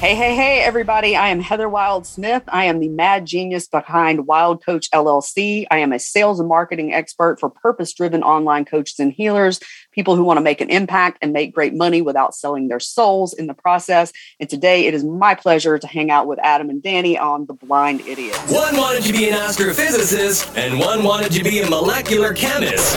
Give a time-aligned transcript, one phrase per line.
[0.00, 1.14] Hey, hey, hey, everybody.
[1.14, 2.42] I am Heather Wylde Smith.
[2.48, 5.66] I am the mad genius behind Wild Coach LLC.
[5.70, 9.60] I am a sales and marketing expert for purpose driven online coaches and healers,
[9.92, 13.34] people who want to make an impact and make great money without selling their souls
[13.34, 14.10] in the process.
[14.40, 17.52] And today it is my pleasure to hang out with Adam and Danny on The
[17.52, 18.38] Blind Idiot.
[18.48, 22.94] One wanted to be an astrophysicist, and one wanted to be a molecular chemist.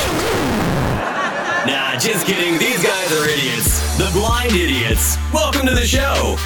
[1.67, 2.57] Nah, just kidding.
[2.59, 3.97] These guys are idiots.
[3.97, 5.17] The blind idiots.
[5.33, 6.37] Welcome to the show.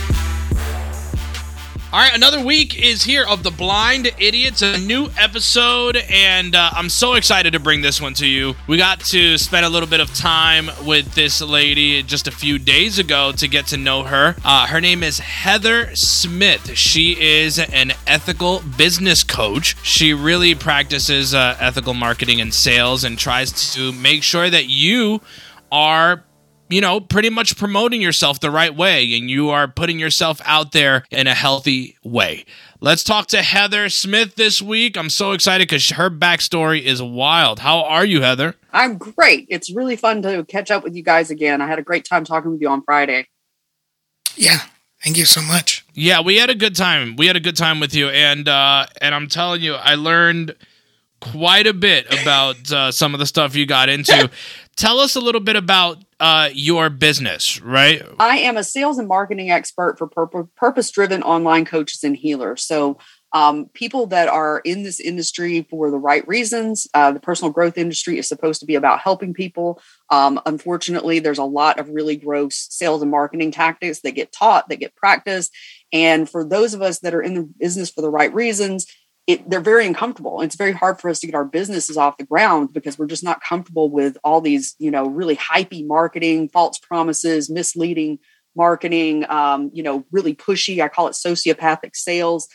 [1.94, 6.70] All right, another week is here of The Blind Idiots, a new episode, and uh,
[6.74, 8.56] I'm so excited to bring this one to you.
[8.68, 12.60] We got to spend a little bit of time with this lady just a few
[12.60, 14.36] days ago to get to know her.
[14.44, 16.76] Uh, her name is Heather Smith.
[16.78, 19.78] She is an ethical business coach.
[19.82, 25.22] She really practices uh, ethical marketing and sales and tries to make sure that you
[25.72, 26.26] are
[26.70, 30.72] you know, pretty much promoting yourself the right way and you are putting yourself out
[30.72, 32.46] there in a healthy way.
[32.80, 34.98] Let's talk to Heather Smith this week.
[34.98, 37.60] I'm so excited because her backstory is wild.
[37.60, 38.56] How are you, Heather?
[38.72, 39.48] I'm great.
[39.50, 41.62] It's really fun to catch up with you guys again.
[41.62, 43.28] I had a great time talking with you on Friday.
[44.36, 44.60] Yeah.
[45.04, 45.86] Thank you so much.
[45.94, 47.16] Yeah, we had a good time.
[47.16, 50.56] We had a good time with you, and uh, and I'm telling you, I learned
[51.22, 54.30] quite a bit about uh, some of the stuff you got into.
[54.76, 58.02] Tell us a little bit about uh, your business, right?
[58.20, 60.08] I am a sales and marketing expert for
[60.56, 62.64] purpose driven online coaches and healers.
[62.64, 62.98] So,
[63.34, 66.88] um, people that are in this industry for the right reasons.
[66.94, 69.82] Uh, the personal growth industry is supposed to be about helping people.
[70.10, 74.70] Um, unfortunately, there's a lot of really gross sales and marketing tactics that get taught,
[74.70, 75.54] that get practiced.
[75.92, 78.88] And for those of us that are in the business for the right reasons,
[79.28, 80.42] it, they're very uncomfortable.
[80.42, 83.26] It's very hard for us to get our businesses off the ground because we're just
[83.26, 88.20] not comfortable with all these, you know, really hypey marketing, false promises, misleading
[88.56, 90.82] marketing, um, you know, really pushy.
[90.82, 92.48] I call it sociopathic sales.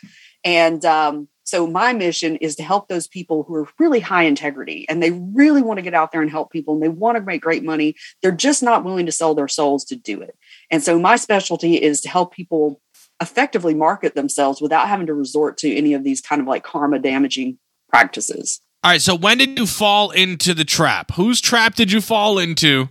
[0.44, 4.86] And um, so my mission is to help those people who are really high integrity
[4.88, 7.22] and they really want to get out there and help people and they want to
[7.22, 7.94] make great money.
[8.22, 10.36] They're just not willing to sell their souls to do it.
[10.70, 12.80] And so my specialty is to help people
[13.20, 16.98] effectively market themselves without having to resort to any of these kind of like karma
[16.98, 17.58] damaging
[17.88, 18.60] practices.
[18.84, 19.00] All right.
[19.00, 21.12] So when did you fall into the trap?
[21.12, 22.88] Whose trap did you fall into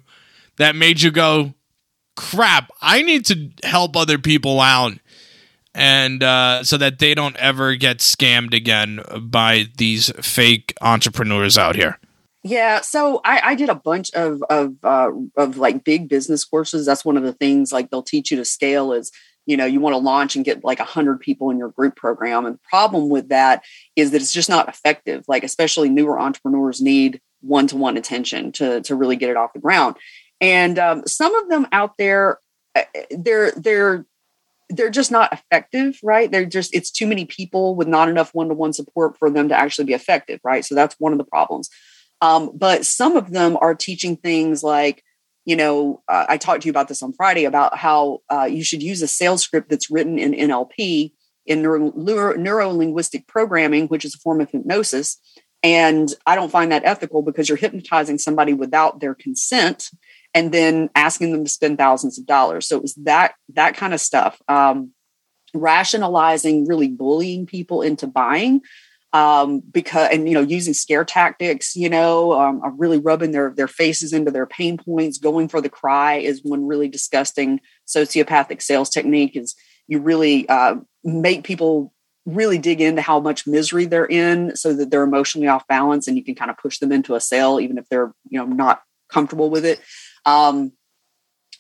[0.58, 1.54] that made you go,
[2.16, 4.94] crap, I need to help other people out?
[5.74, 11.76] And uh, so that they don't ever get scammed again by these fake entrepreneurs out
[11.76, 11.98] here.
[12.44, 16.86] Yeah, so I, I did a bunch of of uh, of like big business courses.
[16.86, 19.12] That's one of the things like they'll teach you to scale is
[19.46, 22.46] you know you want to launch and get like 100 people in your group program.
[22.46, 23.64] And the problem with that
[23.96, 25.26] is that it's just not effective.
[25.28, 29.98] Like especially newer entrepreneurs need one-to-one attention to to really get it off the ground.
[30.40, 32.40] And um, some of them out there
[32.76, 34.06] uh, they're they're
[34.70, 36.32] they're just not effective right?
[36.32, 39.86] They're just it's too many people with not enough one-to-one support for them to actually
[39.86, 40.64] be effective right?
[40.64, 41.70] So that's one of the problems.
[42.22, 45.04] Um, but some of them are teaching things like
[45.52, 48.64] you know, uh, I talked to you about this on Friday about how uh, you
[48.64, 51.12] should use a sales script that's written in NLP
[51.46, 55.20] in neuro linguistic programming, which is a form of hypnosis.
[55.62, 59.90] And I don't find that ethical because you're hypnotizing somebody without their consent
[60.34, 62.66] and then asking them to spend thousands of dollars.
[62.66, 64.42] So it was that that kind of stuff.
[64.48, 64.94] Um,
[65.54, 68.62] rationalizing, really bullying people into buying
[69.14, 73.68] um, because and you know using scare tactics you know um, really rubbing their their
[73.68, 75.18] faces into their pain points.
[75.18, 79.56] Going for the cry is one really disgusting sociopathic sales technique is
[79.88, 81.94] you really uh, make people
[82.26, 86.16] really dig into how much misery they're in so that they're emotionally off balance and
[86.16, 88.82] you can kind of push them into a sale even if they're you know not
[89.10, 89.80] comfortable with it.
[90.26, 90.72] Um,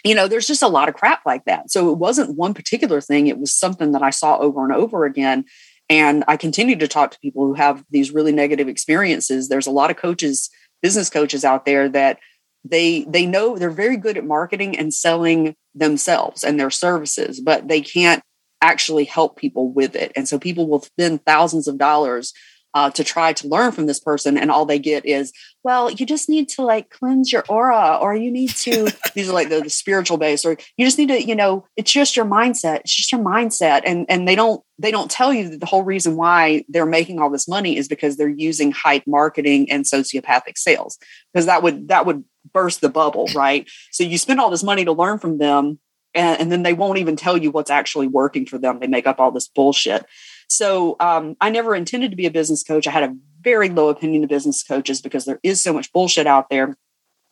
[0.05, 1.69] you know there's just a lot of crap like that.
[1.69, 3.27] So it wasn't one particular thing.
[3.27, 5.45] It was something that i saw over and over again
[5.91, 9.49] and I continue to talk to people who have these really negative experiences.
[9.49, 10.49] There's a lot of coaches,
[10.81, 12.17] business coaches out there that
[12.63, 17.67] they they know they're very good at marketing and selling themselves and their services, but
[17.67, 18.23] they can't
[18.61, 20.13] actually help people with it.
[20.15, 22.31] And so people will spend thousands of dollars
[22.73, 25.33] uh, to try to learn from this person and all they get is
[25.63, 29.33] well you just need to like cleanse your aura or you need to these are
[29.33, 32.25] like the, the, spiritual base or you just need to you know it's just your
[32.25, 35.65] mindset it's just your mindset and and they don't they don't tell you that the
[35.65, 39.85] whole reason why they're making all this money is because they're using hype marketing and
[39.85, 40.97] sociopathic sales
[41.33, 42.23] because that would that would
[42.53, 43.69] burst the bubble right?
[43.91, 45.79] So you spend all this money to learn from them
[46.13, 48.79] and, and then they won't even tell you what's actually working for them.
[48.79, 50.05] They make up all this bullshit
[50.51, 52.85] so um, I never intended to be a business coach.
[52.85, 56.27] I had a very low opinion of business coaches because there is so much bullshit
[56.27, 56.77] out there.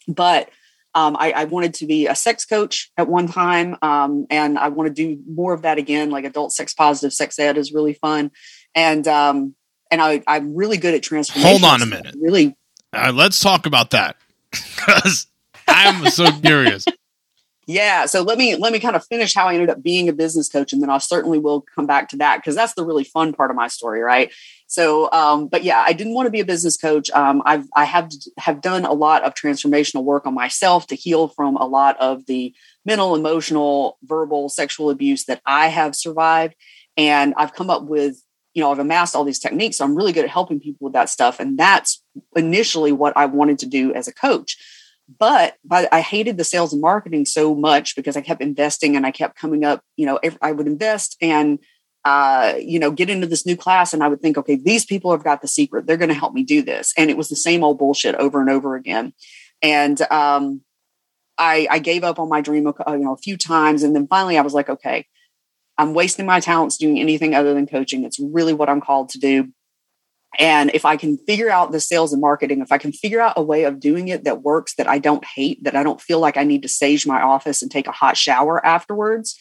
[0.07, 0.49] But
[0.95, 4.69] Um, I, I, wanted to be a sex coach at one time, um, and I
[4.69, 6.09] want to do more of that again.
[6.09, 8.31] Like adult sex positive sex ed is really fun,
[8.73, 9.53] and um,
[9.91, 11.47] and I, I'm really good at transformation.
[11.47, 12.15] Hold on a minute.
[12.19, 12.57] Really,
[12.91, 14.15] uh, let's talk about that
[14.51, 15.27] because
[15.67, 16.85] I'm so curious.
[17.69, 20.13] Yeah, so let me let me kind of finish how I ended up being a
[20.13, 23.03] business coach, and then I certainly will come back to that because that's the really
[23.03, 24.33] fun part of my story, right?
[24.65, 27.11] So, um, but yeah, I didn't want to be a business coach.
[27.11, 31.27] Um, I've I have have done a lot of transformational work on myself to heal
[31.27, 32.55] from a lot of the
[32.85, 36.55] mental, emotional, verbal, sexual abuse that I have survived,
[36.97, 38.19] and I've come up with
[38.55, 39.77] you know I've amassed all these techniques.
[39.77, 42.03] So I'm really good at helping people with that stuff, and that's
[42.35, 44.57] initially what I wanted to do as a coach
[45.17, 49.05] but but I hated the sales and marketing so much because I kept investing and
[49.05, 49.81] I kept coming up.
[49.95, 51.59] You know, I would invest and
[52.05, 55.11] uh, you know get into this new class, and I would think, okay, these people
[55.11, 55.87] have got the secret.
[55.87, 58.39] They're going to help me do this, and it was the same old bullshit over
[58.39, 59.13] and over again.
[59.61, 60.61] And um,
[61.37, 64.37] I, I gave up on my dream, you know, a few times, and then finally
[64.37, 65.05] I was like, okay,
[65.77, 68.03] I'm wasting my talents doing anything other than coaching.
[68.03, 69.49] It's really what I'm called to do.
[70.37, 73.33] And if I can figure out the sales and marketing, if I can figure out
[73.35, 76.19] a way of doing it that works, that I don't hate, that I don't feel
[76.19, 79.37] like I need to sage my office and take a hot shower afterwards,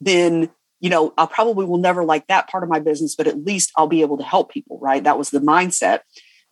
[0.00, 0.50] then
[0.80, 3.72] you know, I probably will never like that part of my business, but at least
[3.74, 5.02] I'll be able to help people, right?
[5.02, 6.00] That was the mindset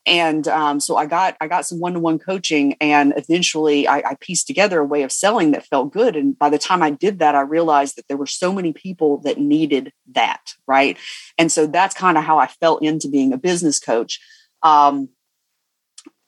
[0.07, 4.47] and um, so i got i got some one-to-one coaching and eventually I, I, pieced
[4.47, 6.17] together a way of selling that felt good.
[6.17, 9.19] And by the time i did that i realized that there were so many people
[9.19, 10.97] that needed that right?
[11.39, 14.21] And so that's kind of how i fell into being a business coach.
[14.63, 15.09] Um,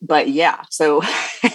[0.02, 1.02] but yeah so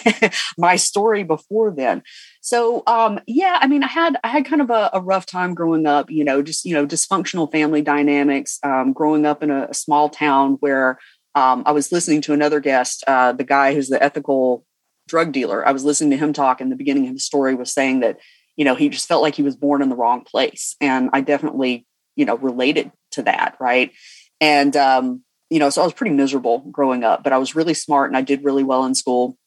[0.58, 2.02] my story before then.
[2.42, 5.54] So um, yeah i mean i had i had kind of a, a, rough time
[5.54, 9.68] growing up you know just you know dysfunctional family dynamics um, growing up in a,
[9.70, 10.98] a small town where
[11.40, 14.66] um, I was listening to another guest, uh, the guy who's the ethical
[15.08, 15.66] drug dealer.
[15.66, 18.20] I was listening to him talk, and the beginning of his story was saying that,
[18.58, 20.76] you know, he just felt like he was born in the wrong place.
[20.82, 21.88] And I definitely,
[22.18, 23.56] you know, related to that.
[23.58, 23.94] Right.
[24.42, 27.74] And, um, you know, so I was pretty miserable growing up, but I was really
[27.74, 29.38] smart and I did really well in school.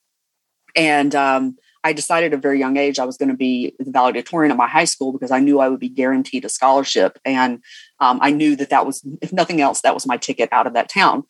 [0.74, 3.90] And um, I decided at a very young age I was going to be the
[3.90, 7.18] valedictorian at my high school because I knew I would be guaranteed a scholarship.
[7.24, 7.62] And
[8.00, 10.72] um, I knew that that was, if nothing else, that was my ticket out of
[10.72, 11.24] that town.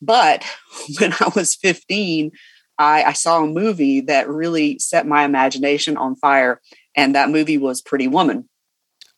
[0.00, 0.44] But
[1.00, 2.32] when I was 15,
[2.78, 6.60] I, I, saw a movie that really set my imagination on fire.
[6.94, 8.48] And that movie was Pretty Woman.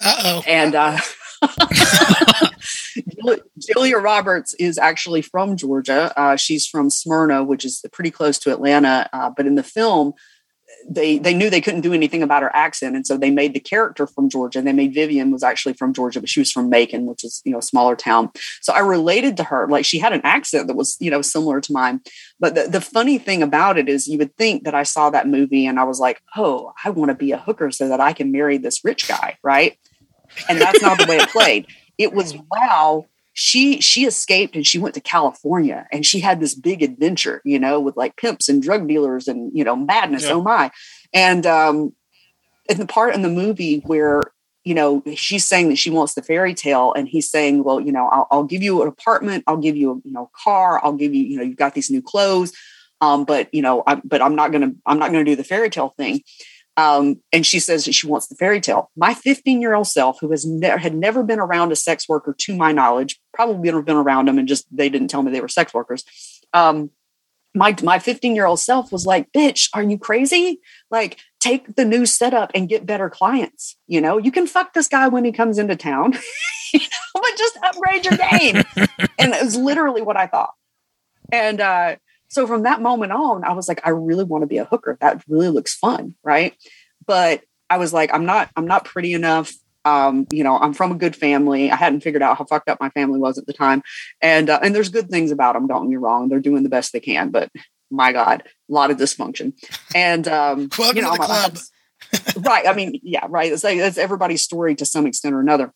[0.02, 0.42] Uh-oh.
[0.46, 0.98] And uh,
[3.58, 6.12] Julia Roberts is actually from Georgia.
[6.18, 9.08] Uh, she's from Smyrna, which is pretty close to Atlanta.
[9.12, 10.14] Uh, but in the film,
[10.88, 13.60] they they knew they couldn't do anything about her accent, and so they made the
[13.60, 14.58] character from Georgia.
[14.58, 17.42] And They made Vivian was actually from Georgia, but she was from Macon, which is
[17.44, 18.30] you know a smaller town.
[18.60, 19.68] So I related to her.
[19.68, 22.00] Like she had an accent that was you know similar to mine.
[22.38, 25.28] But the, the funny thing about it is, you would think that I saw that
[25.28, 28.12] movie and I was like, oh, I want to be a hooker so that I
[28.12, 29.78] can marry this rich guy, right?
[30.48, 31.66] And that's not the way it played.
[31.98, 33.06] It was wow,
[33.40, 37.58] she she escaped and she went to California and she had this big adventure, you
[37.58, 40.24] know, with like pimps and drug dealers and you know madness.
[40.24, 40.32] Yeah.
[40.32, 40.70] Oh my!
[41.14, 41.94] And um,
[42.68, 44.20] in the part in the movie where
[44.64, 47.92] you know she's saying that she wants the fairy tale and he's saying, well, you
[47.92, 50.92] know, I'll, I'll give you an apartment, I'll give you a you know car, I'll
[50.92, 52.52] give you you know you've got these new clothes,
[53.00, 55.70] um, but you know, I, but I'm not gonna I'm not gonna do the fairy
[55.70, 56.20] tale thing.
[56.80, 58.90] Um, and she says that she wants the fairy tale.
[58.96, 62.34] My 15 year old self, who has ne- had never been around a sex worker
[62.38, 65.42] to my knowledge, probably never been around them and just they didn't tell me they
[65.42, 66.04] were sex workers.
[66.54, 66.90] Um,
[67.54, 70.60] my my 15 year old self was like, "Bitch, are you crazy?
[70.90, 73.76] Like, take the new setup and get better clients.
[73.86, 76.14] You know, you can fuck this guy when he comes into town,
[76.72, 78.62] you know, but just upgrade your game."
[79.18, 80.54] and it was literally what I thought.
[81.32, 81.96] And uh,
[82.30, 84.96] so from that moment on, I was like, I really want to be a hooker.
[85.00, 86.54] That really looks fun, right?
[87.04, 89.52] But I was like, I'm not, I'm not pretty enough.
[89.84, 91.72] Um, you know, I'm from a good family.
[91.72, 93.82] I hadn't figured out how fucked up my family was at the time,
[94.20, 95.66] and uh, and there's good things about them.
[95.66, 97.30] Don't get me wrong; they're doing the best they can.
[97.30, 97.50] But
[97.90, 99.54] my God, a lot of dysfunction.
[99.94, 101.58] And um, Welcome you know, the club.
[102.44, 102.68] right.
[102.68, 103.50] I mean, yeah, right.
[103.50, 105.72] It's like it's everybody's story to some extent or another.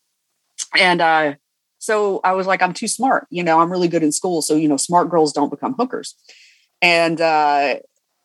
[0.77, 1.33] And uh,
[1.79, 3.25] so I was like, I'm too smart.
[3.31, 4.43] You know, I'm really good in school.
[4.43, 6.15] So you know, smart girls don't become hookers
[6.85, 7.77] and uh,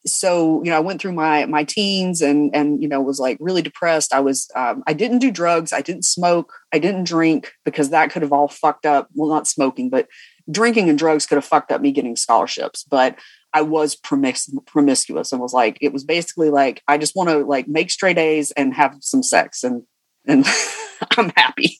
[0.04, 3.38] so you know i went through my my teens and and you know was like
[3.40, 4.12] really depressed.
[4.12, 5.72] I was um, i didn't do drugs.
[5.72, 6.52] I didn't smoke.
[6.72, 9.08] I didn't drink because that could have all fucked up.
[9.14, 10.08] Well not smoking but
[10.50, 12.84] drinking and drugs could have fucked up me getting scholarships.
[12.84, 13.18] But
[13.52, 17.38] i was promis- promiscuous and was like it was basically like i just want to
[17.38, 19.82] like make straight a's and have some sex and
[20.26, 20.46] and
[21.16, 21.78] i'm happy.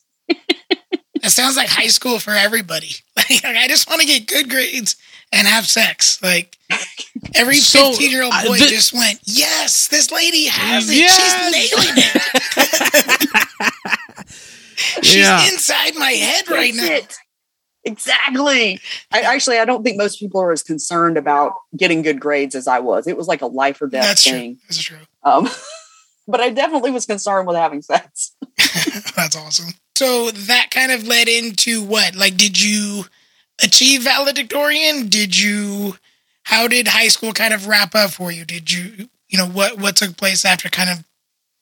[1.23, 2.93] That sounds like high school for everybody.
[3.17, 4.97] Like i just want to get good grades
[5.33, 6.21] and have sex.
[6.23, 6.57] Like
[7.35, 10.97] Every So, 15 year old uh, boy the- just went, yes, this lady has it.
[10.97, 11.17] Yes.
[11.17, 12.23] She's nailing it.
[15.03, 15.47] She's Yeah.
[15.49, 16.95] inside my head right That's now.
[16.97, 17.15] it.
[17.85, 18.79] Exactly.
[19.13, 22.69] I actually I don't think most people are as concerned about getting good grades as
[22.69, 23.07] I was.
[23.07, 24.33] It was like a life or death That's true.
[24.33, 24.59] thing.
[24.69, 24.99] That's true.
[25.23, 25.49] Um,
[26.29, 28.33] but I definitely was concerned with having sex.
[29.17, 29.73] That's awesome.
[29.97, 32.15] So that kind of led into what?
[32.15, 33.05] Like, did you
[33.63, 35.09] achieve valedictorian?
[35.09, 35.97] Did you?
[36.45, 38.45] How did high school kind of wrap up for you?
[38.45, 39.09] Did you?
[39.29, 39.79] You know what?
[39.79, 41.05] What took place after kind of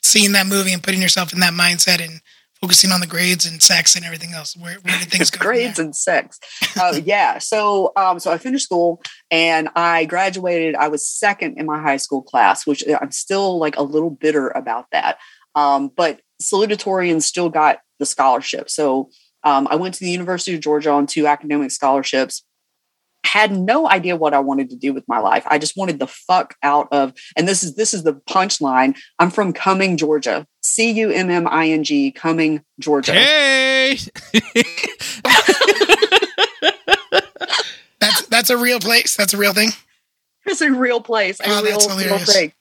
[0.02, 2.20] seeing that movie and putting yourself in that mindset and
[2.60, 4.56] focusing on the grades and sex and everything else?
[4.56, 5.40] Where, where did things go?
[5.40, 6.40] grades and sex.
[6.80, 7.38] Uh, yeah.
[7.38, 10.74] So, um, so I finished school and I graduated.
[10.74, 14.10] I was second in my high school class, which uh, I'm still like a little
[14.10, 15.18] bitter about that.
[15.54, 18.70] Um, but salutatorians still got the scholarship.
[18.70, 19.10] So
[19.48, 22.44] um, I went to the University of Georgia on two academic scholarships.
[23.24, 25.44] Had no idea what I wanted to do with my life.
[25.46, 28.96] I just wanted the fuck out of, and this is this is the punchline.
[29.18, 30.46] I'm from Cumming, Georgia.
[30.62, 33.12] C U M M I N G, Cumming, Georgia.
[33.12, 33.98] Hey.
[38.00, 39.16] That's that's a real place.
[39.16, 39.70] That's a real thing.
[40.46, 42.32] it's a real place, a Oh, real, that's real hilarious.
[42.32, 42.52] thing.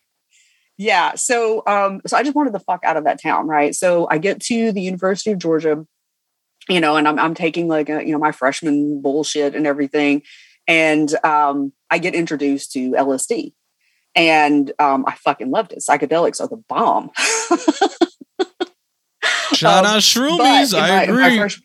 [0.77, 1.13] Yeah.
[1.15, 3.73] So, um, so I just wanted the fuck out of that town, right?
[3.75, 5.85] So I get to the University of Georgia,
[6.69, 10.23] you know, and I'm I'm taking like a, you know my freshman bullshit and everything,
[10.67, 13.53] and um, I get introduced to LSD,
[14.15, 15.79] and um, I fucking loved it.
[15.87, 17.11] Psychedelics are the bomb.
[19.53, 20.77] Shout Um, out Shroomies.
[20.77, 21.37] I my- agree.
[21.37, 21.61] fresh-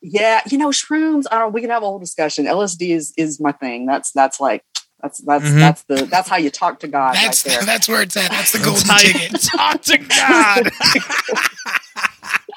[0.00, 1.24] yeah, you know, shrooms.
[1.30, 1.52] I don't.
[1.52, 2.46] We can have a whole discussion.
[2.46, 3.86] LSD is is my thing.
[3.86, 4.64] That's that's like
[5.00, 5.58] that's that's Mhm.
[5.58, 7.64] that's the that's how you talk to God That's right there.
[7.64, 8.30] that's where it's at.
[8.30, 9.40] That's the golden ticket.
[9.42, 10.70] talk to God.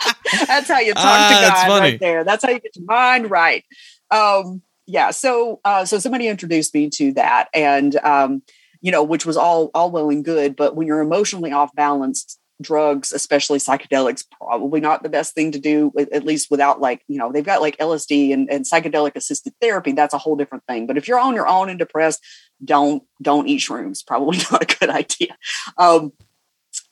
[0.47, 2.23] That's how you talk Ah, to that's God right there.
[2.23, 3.63] That's how you get your mind right.
[4.11, 5.11] Um, yeah.
[5.11, 8.41] So, uh, so somebody introduced me to that, and um,
[8.81, 12.37] you know, which was all all well and good, but when you're emotionally off balance,
[12.61, 15.91] drugs, especially psychedelics, probably not the best thing to do.
[15.97, 19.53] at- At least without like you know, they've got like LSD and, and psychedelic assisted
[19.61, 19.91] therapy.
[19.93, 20.85] That's a whole different thing.
[20.87, 22.21] But if you're on your own and depressed,
[22.63, 24.05] don't don't eat shrooms.
[24.05, 25.35] Probably not a good idea.
[25.77, 26.13] Um,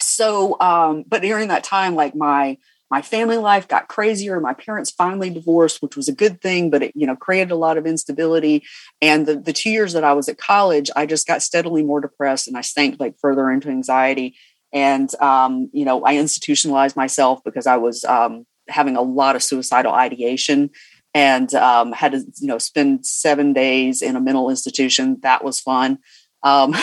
[0.01, 2.57] so, um, but during that time, like my
[2.93, 4.39] my family life got crazier.
[4.39, 7.55] My parents finally divorced, which was a good thing, but it, you know, created a
[7.55, 8.63] lot of instability.
[9.01, 12.01] And the, the two years that I was at college, I just got steadily more
[12.01, 14.35] depressed and I sank like further into anxiety.
[14.71, 19.41] And, um, you know, I institutionalized myself because I was um, having a lot of
[19.41, 20.69] suicidal ideation
[21.15, 25.17] and um, had to, you know, spend seven days in a mental institution.
[25.23, 25.97] That was fun.
[26.43, 26.75] Um,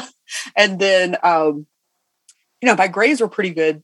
[0.56, 1.66] and then, um,
[2.62, 3.82] you know, my grades were pretty good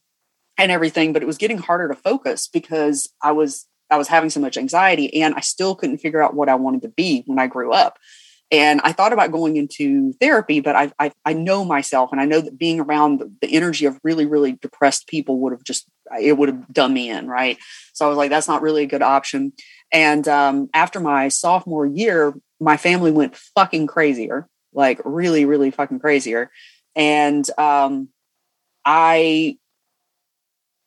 [0.58, 4.30] and everything, but it was getting harder to focus because I was I was having
[4.30, 7.38] so much anxiety and I still couldn't figure out what I wanted to be when
[7.38, 7.98] I grew up.
[8.50, 12.26] And I thought about going into therapy, but I I, I know myself and I
[12.26, 15.86] know that being around the, the energy of really really depressed people would have just
[16.20, 17.58] it would have done me in, right?
[17.92, 19.52] So I was like, that's not really a good option.
[19.92, 25.98] And um, after my sophomore year, my family went fucking crazier, like really really fucking
[25.98, 26.50] crazier,
[26.94, 28.08] and um,
[28.84, 29.58] I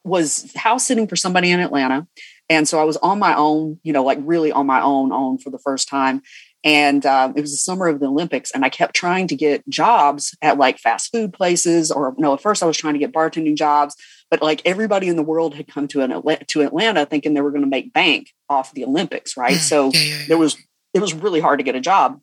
[0.04, 2.08] was house sitting for somebody in Atlanta.
[2.50, 5.38] And so I was on my own, you know, like really on my own, own
[5.38, 6.22] for the first time.
[6.64, 8.52] And um, it was the summer of the Olympics.
[8.52, 12.42] And I kept trying to get jobs at like fast food places, or no, at
[12.42, 13.96] first I was trying to get bartending jobs,
[14.30, 16.10] but like everybody in the world had come to an
[16.48, 19.58] to Atlanta thinking they were going to make bank off the Olympics, right?
[19.58, 19.92] Mm, So
[20.28, 20.58] there was
[20.94, 22.20] it was really hard to get a job.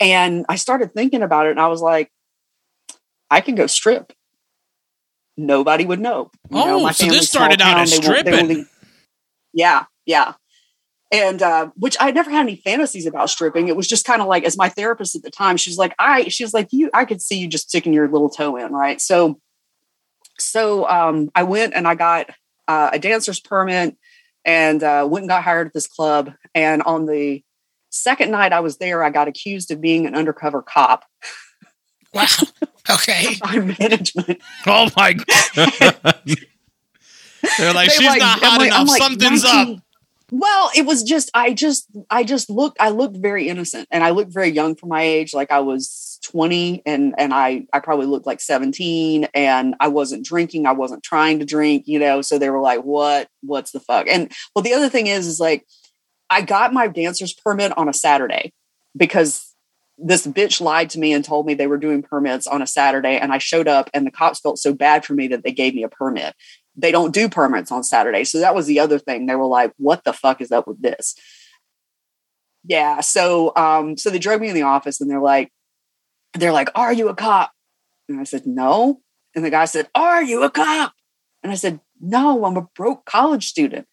[0.00, 2.10] And I started thinking about it and I was like,
[3.30, 4.12] I can go strip.
[5.36, 6.30] Nobody would know.
[6.52, 8.56] Oh, so this started out as They won't- they stripping.
[8.56, 8.68] won't
[9.52, 10.34] yeah, yeah.
[11.12, 13.68] And uh, which I never had any fantasies about stripping.
[13.68, 16.24] It was just kind of like, as my therapist at the time, she's like, I,
[16.24, 19.00] she was like, you, I could see you just sticking your little toe in, right?
[19.00, 19.38] So,
[20.38, 22.30] so um, I went and I got
[22.66, 23.96] uh, a dancer's permit
[24.44, 26.32] and uh, went and got hired at this club.
[26.54, 27.42] And on the
[27.90, 31.04] second night I was there, I got accused of being an undercover cop
[32.14, 32.26] Wow.
[32.90, 33.34] Okay.
[33.42, 34.40] by management.
[34.66, 35.26] Oh my god.
[37.58, 38.88] They're like, They she's like- not hot like- enough.
[38.88, 39.82] Like, Something's 19 up.
[40.32, 44.10] Well, it was just I just I just looked I looked very innocent and I
[44.10, 45.34] looked very young for my age.
[45.34, 50.24] Like I was 20 and and I I probably looked like 17 and I wasn't
[50.24, 50.66] drinking.
[50.66, 52.22] I wasn't trying to drink, you know.
[52.22, 53.28] So they were like, what?
[53.42, 54.08] What's the fuck?
[54.08, 55.66] And well, the other thing is, is like
[56.30, 58.52] I got my dancer's permit on a Saturday
[58.96, 59.53] because
[59.96, 63.16] this bitch lied to me and told me they were doing permits on a Saturday.
[63.16, 65.74] And I showed up and the cops felt so bad for me that they gave
[65.74, 66.34] me a permit.
[66.76, 68.24] They don't do permits on Saturday.
[68.24, 69.26] So that was the other thing.
[69.26, 71.14] They were like, what the fuck is up with this?
[72.64, 73.00] yeah.
[73.00, 75.52] So, um, so they drug me in the office, and they're like,
[76.34, 77.52] they're like, "Are you a cop?"
[78.08, 79.00] And I said, "No."
[79.34, 80.92] And the guy said, "Are you a cop?"
[81.42, 83.86] And I said, "No, I'm a broke college student."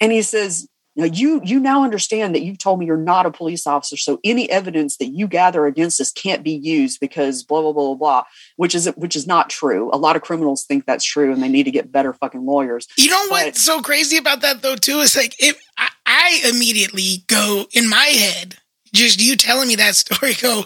[0.00, 0.68] And he says,
[1.00, 4.20] now you you now understand that you've told me you're not a police officer, so
[4.22, 7.94] any evidence that you gather against us can't be used because blah blah blah blah
[7.94, 8.22] blah,
[8.56, 9.90] which is which is not true.
[9.92, 12.86] A lot of criminals think that's true, and they need to get better fucking lawyers.
[12.96, 16.40] You know But- what's so crazy about that though too is like if I, I
[16.48, 18.56] immediately go in my head,
[18.92, 20.64] just you telling me that story, go.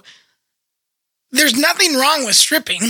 [1.30, 2.80] There's nothing wrong with stripping.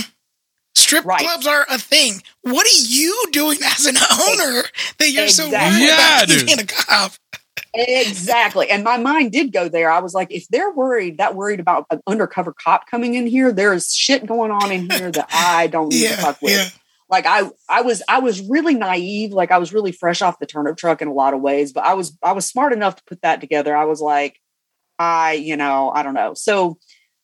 [0.75, 1.19] Strip Right.
[1.21, 2.21] clubs are a thing.
[2.41, 4.63] What are you doing as an owner
[4.99, 6.45] that you're so worried Yeah, about dude.
[6.45, 7.13] being a cop?
[7.75, 8.69] Exactly.
[8.69, 9.91] And my mind did go there.
[9.91, 13.51] I was like, if they're worried, that worried about an undercover cop coming in here,
[13.51, 16.53] there is shit going on in here that I don't need to fuck with.
[16.53, 16.69] yeah.
[17.07, 19.31] Like I I was I was really naive.
[19.31, 21.83] Like I was really fresh off the turnip truck in a lot of ways, but
[21.83, 23.75] I was I was smart enough to put that together.
[23.75, 24.39] I was like,
[24.97, 26.33] I, you know, I don't know.
[26.33, 26.77] So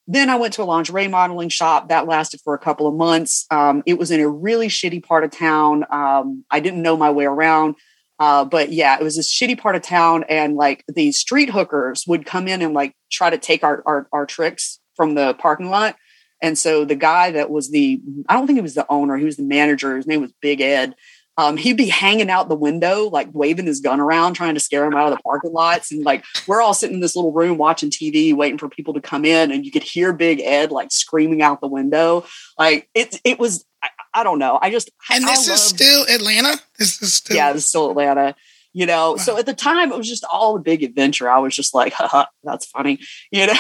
[0.08, 3.46] then I went to a lingerie modeling shop that lasted for a couple of months.
[3.50, 5.86] Um, it was in a really shitty part of town.
[5.89, 7.75] Um, I didn't know my way around.
[8.21, 12.05] Uh, but yeah, it was a shitty part of town, and like the street hookers
[12.05, 15.71] would come in and like try to take our our, our tricks from the parking
[15.71, 15.95] lot.
[16.39, 17.99] And so the guy that was the
[18.29, 19.97] I don't think he was the owner, he was the manager.
[19.97, 20.93] His name was Big Ed.
[21.35, 24.85] Um, he'd be hanging out the window, like waving his gun around, trying to scare
[24.85, 25.91] him out of the parking lots.
[25.91, 29.01] And like we're all sitting in this little room watching TV, waiting for people to
[29.01, 32.23] come in, and you could hear Big Ed like screaming out the window.
[32.55, 33.65] Like it, it was.
[34.13, 34.59] I, I don't know.
[34.61, 36.59] I just And I this is loved- still Atlanta.
[36.77, 38.35] This is still yeah, it's still Atlanta.
[38.73, 39.17] You know, Wow.
[39.17, 41.29] so at the time it was just all a big adventure.
[41.29, 42.99] I was just like, Haha, that's funny,
[43.31, 43.53] you know.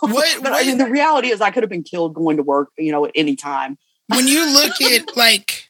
[0.00, 2.70] What- but I mean, the reality is, I could have been killed going to work,
[2.76, 3.78] you know, at any time.
[4.08, 5.68] when you look at like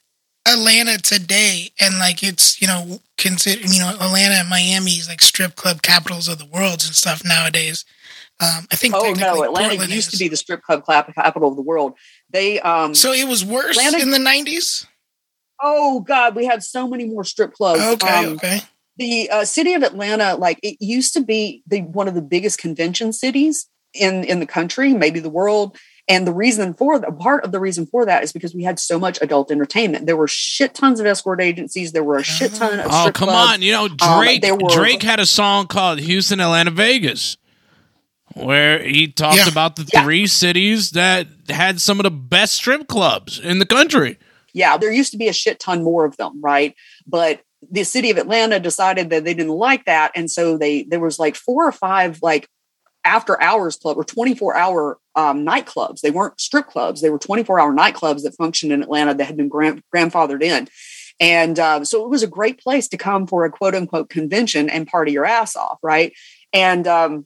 [0.49, 5.21] Atlanta today and like it's you know consider you know Atlanta and Miami is like
[5.21, 7.85] strip club capitals of the world and stuff nowadays.
[8.39, 11.57] Um, I think Oh no, Atlanta Portland used to be the strip club capital of
[11.57, 11.95] the world.
[12.31, 14.87] They, um, So it was worse Atlanta- in the nineties.
[15.63, 17.81] oh god, we had so many more strip clubs.
[17.81, 18.61] Okay, Um, okay.
[18.97, 22.59] the uh, city of Atlanta, like it used to be the one of the biggest
[22.59, 25.77] convention cities in in the country, maybe the world.
[26.09, 28.79] And the reason for that, part of the reason for that is because we had
[28.79, 30.07] so much adult entertainment.
[30.07, 31.91] There were shit tons of escort agencies.
[31.91, 33.55] There were a shit ton of Oh, come clubs.
[33.55, 33.63] on.
[33.63, 37.37] You know, Um, Drake there were- Drake had a song called Houston, Atlanta, Vegas,
[38.37, 39.49] where he talked Yeah.
[39.49, 40.03] about the Yeah.
[40.03, 44.19] three cities that had some of the best strip clubs in the country.
[44.53, 46.75] Yeah, there used to be a shit ton more of them, right?
[47.07, 51.01] But the city of Atlanta decided that they didn't like that, and so they there
[51.01, 52.49] was like four or five like
[53.05, 56.01] after hours club or 24 hour um, nightclubs.
[56.01, 59.37] They weren't strip clubs; they were 24 hour nightclubs that functioned in Atlanta that had
[59.37, 60.69] been grand- grandfathered in.
[61.19, 64.69] And um, so it was a great place to come for a quote unquote convention
[64.69, 66.13] and party your ass off, right?
[66.53, 67.25] And um,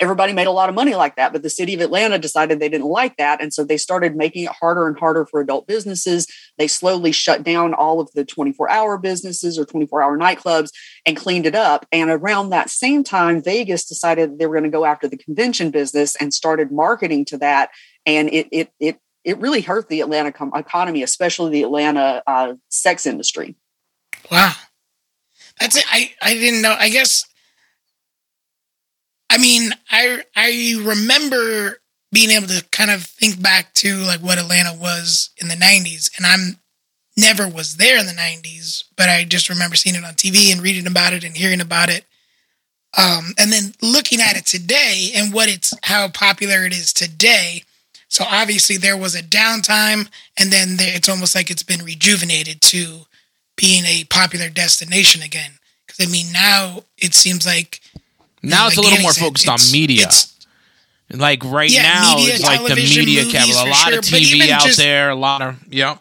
[0.00, 1.32] everybody made a lot of money like that.
[1.32, 3.42] But the city of Atlanta decided they didn't like that.
[3.42, 6.26] And so they started making it harder and harder for adult businesses.
[6.58, 10.70] They slowly shut down all of the 24 hour businesses or 24 hour nightclubs
[11.04, 11.86] and cleaned it up.
[11.92, 15.70] And around that same time, Vegas decided they were going to go after the convention
[15.70, 17.70] business and started marketing to that.
[18.06, 22.54] And it, it, it, it really hurt the Atlanta com- economy, especially the Atlanta uh,
[22.68, 23.56] sex industry.
[24.30, 24.52] Wow,
[25.60, 25.84] that's it.
[25.88, 26.74] I I didn't know.
[26.78, 27.24] I guess.
[29.32, 31.78] I mean, I I remember
[32.12, 36.10] being able to kind of think back to like what Atlanta was in the '90s,
[36.18, 36.58] and I'm
[37.16, 40.60] never was there in the '90s, but I just remember seeing it on TV and
[40.60, 42.04] reading about it and hearing about it.
[42.96, 47.62] Um, and then looking at it today and what it's how popular it is today.
[48.08, 52.60] So obviously there was a downtime, and then there, it's almost like it's been rejuvenated
[52.60, 53.06] to
[53.56, 55.52] being a popular destination again.
[55.86, 57.80] Because I mean, now it seems like
[58.42, 60.02] Now like it's a little more said, focused on media.
[60.02, 60.28] it's-
[61.10, 63.64] Like right Yeah, now, media, it's like the media capital.
[63.64, 65.10] A lot sure, of TV out just- there.
[65.10, 65.98] A lot of yep.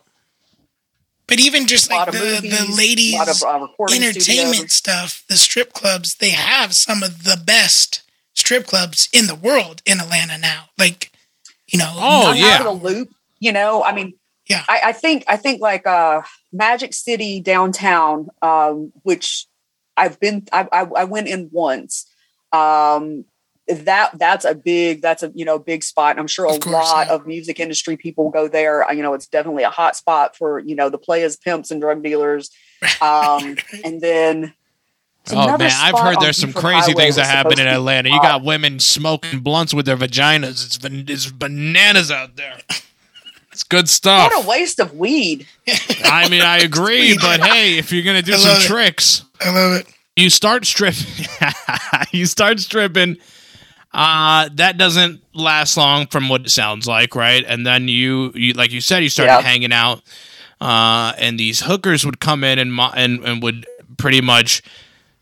[1.27, 4.69] But even just A lot like of the, movies, the ladies lot of uh, entertainment
[4.69, 4.73] studios.
[4.73, 8.01] stuff, the strip clubs, they have some of the best
[8.33, 10.65] strip clubs in the world in Atlanta now.
[10.77, 11.11] Like,
[11.67, 12.45] you know, Oh, I'm yeah.
[12.59, 13.09] out of the loop.
[13.39, 14.13] You know, I mean,
[14.47, 14.63] Yeah.
[14.67, 19.45] I, I think I think like uh, Magic City downtown, um, which
[19.95, 22.07] I've been, I, I, I went in once.
[22.51, 23.25] Um,
[23.67, 26.19] that that's a big that's a you know big spot.
[26.19, 27.13] I'm sure a Of course, lot yeah.
[27.13, 28.91] of music industry people go there.
[28.93, 32.03] You know, it's definitely a hot spot for you know the players, pimps, and drug
[32.03, 32.49] dealers.
[32.99, 34.53] Um, and then.
[35.31, 37.71] Oh man, I've heard there's some Buford crazy Highway things that happen in supposed to
[37.73, 38.09] be Atlanta.
[38.09, 40.65] You got women smoking blunts with their vaginas.
[40.65, 42.57] It's ban- it's bananas out there.
[43.51, 44.31] It's good stuff.
[44.33, 45.45] What a waste of weed.
[46.05, 48.63] I mean, I agree, but hey, if you're gonna do some it.
[48.63, 49.87] tricks, I love it.
[50.21, 51.25] You start stripping.
[52.11, 53.17] you start stripping.
[53.93, 57.43] Uh, that doesn't last long from what it sounds like, right?
[57.45, 59.41] And then you, you like you said, you started Yeah.
[59.41, 60.01] hanging out,
[60.61, 63.65] uh, and these hookers would come in and mo- and, and would
[63.97, 64.61] pretty much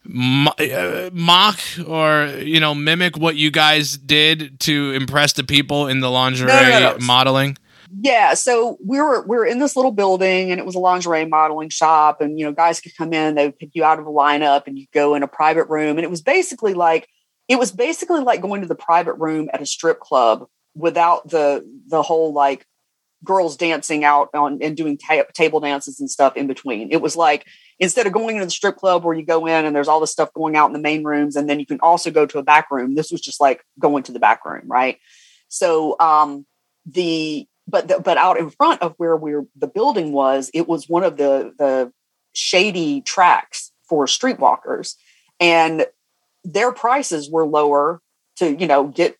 [0.03, 1.57] mo- uh, mock
[1.87, 6.47] or you know mimic what you guys did to impress the people in the lingerie
[6.47, 6.97] No, no, no.
[6.99, 7.57] modeling.
[8.01, 11.25] Yeah, so we were we were in this little building, and it was a lingerie
[11.25, 14.05] modeling shop, and you know, guys could come in, they would pick you out of
[14.05, 17.07] a lineup, and you go in a private room, and it was basically like
[17.47, 21.65] it was basically like going to the private room at a strip club without the
[21.87, 22.65] the whole like
[23.23, 26.91] girls dancing out on and doing ta- table dances and stuff in between.
[26.91, 27.45] It was like
[27.79, 30.11] instead of going into the strip club where you go in and there's all this
[30.11, 32.43] stuff going out in the main rooms, and then you can also go to a
[32.43, 32.93] back room.
[32.93, 34.97] This was just like going to the back room, right?
[35.47, 36.45] So um
[36.85, 40.89] the but the, but out in front of where we're the building was, it was
[40.89, 41.91] one of the the
[42.33, 44.95] shady tracks for streetwalkers,
[45.39, 45.85] and
[46.43, 48.01] their prices were lower
[48.37, 49.15] to you know get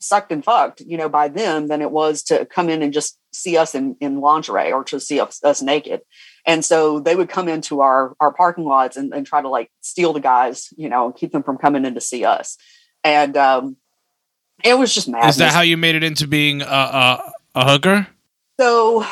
[0.00, 3.18] sucked and fucked you know by them than it was to come in and just
[3.32, 6.00] see us in, in lingerie or to see us, us naked.
[6.46, 9.70] And so they would come into our our parking lots and, and try to like
[9.80, 12.56] steal the guys you know and keep them from coming in to see us.
[13.02, 13.76] And um
[14.62, 17.70] it was just madness Is that how you made it into being a a, a
[17.70, 18.06] hooker?
[18.58, 19.04] so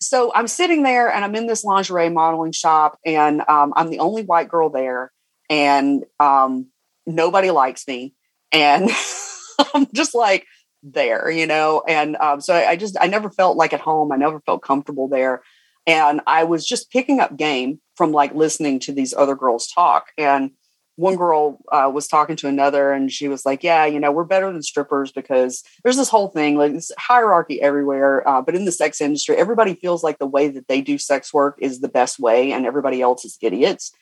[0.00, 4.00] so i'm sitting there and i'm in this lingerie modeling shop and um, i'm the
[4.00, 5.12] only white girl there
[5.52, 6.68] and um,
[7.06, 8.14] nobody likes me.
[8.52, 8.90] And
[9.74, 10.46] i'm just like
[10.82, 11.82] there you know?
[11.86, 14.12] And um, so I, I just i never felt like at home.
[14.12, 15.42] I never felt comfortable there.
[15.86, 20.06] And i was just picking up game from like listening to these other girls talk.
[20.16, 20.52] And
[20.96, 24.24] one girl uh, was talking to another and she was like yeah you know we're
[24.24, 28.64] better than strippers because there's this whole thing like this hierarchy everywhere uh, but in
[28.66, 31.88] the sex industry everybody feels like the way that they do sex work is the
[31.88, 33.92] best way and everybody else is idiots.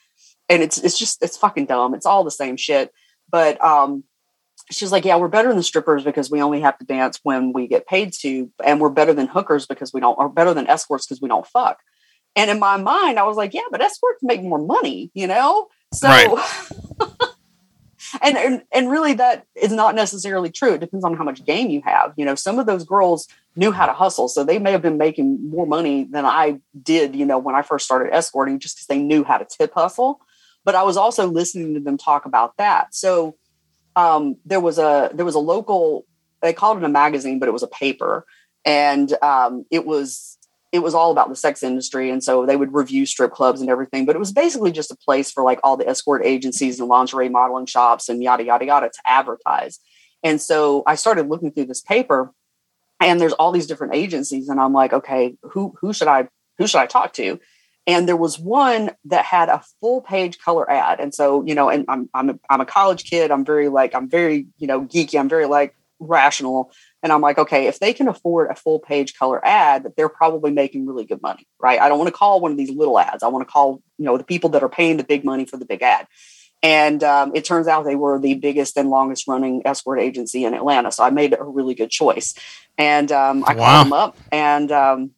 [0.48, 1.94] And it's it's just it's fucking dumb.
[1.94, 2.92] It's all the same shit.
[3.30, 4.04] But um
[4.70, 7.66] she's like yeah we're better than strippers because we only have to dance when we
[7.66, 11.06] get paid to and we're better than hookers because we don't are better than escorts
[11.06, 11.78] because we don't fuck.
[12.36, 15.66] And in my mind i was like yeah but escorts make more money you know
[15.92, 16.08] so
[18.22, 20.74] and, and and really that is not necessarily true.
[20.74, 22.12] It depends on how much game you have.
[22.16, 24.98] You know some of those girls knew how to hustle so they may have been
[24.98, 28.86] making more money than i did you know when i first started escorting just because
[28.86, 30.20] they knew how to tip hustle.
[30.64, 32.94] But i was also listening to them talk about that.
[32.94, 33.36] So
[33.96, 36.06] um, there was a there was a local
[36.42, 38.26] they called it a magazine but it was a paper.
[38.64, 40.29] And um, it was
[40.72, 43.70] it was all about the sex industry and so they would review strip clubs and
[43.70, 46.88] everything but it was basically just a place for like all the escort agencies and
[46.88, 49.78] lingerie modeling shops and yada yada yada to advertise.
[50.22, 52.32] And so i started looking through this paper
[53.00, 56.28] and there's all these different agencies and i'm like okay who who should i
[56.58, 57.40] who should i talk to?
[57.86, 61.70] And there was one that had a full page color ad and so you know
[61.70, 63.30] and i'm i'm a, I'm a college kid.
[63.30, 65.18] I'm very like i'm very you know geeky.
[65.18, 66.70] I'm very like rational
[67.02, 70.50] and I'm like, okay, if they can afford a full page color ad, they're probably
[70.50, 71.80] making really good money, right?
[71.80, 73.22] I don't want to call one of these little ads.
[73.22, 75.56] I want to call, you know, the people that are paying the big money for
[75.56, 76.06] the big ad.
[76.62, 80.52] And um, it turns out they were the biggest and longest running escort agency in
[80.52, 80.92] Atlanta.
[80.92, 82.34] So I made a really good choice.
[82.76, 83.64] And um, I Wow.
[83.76, 85.10] called them up and um,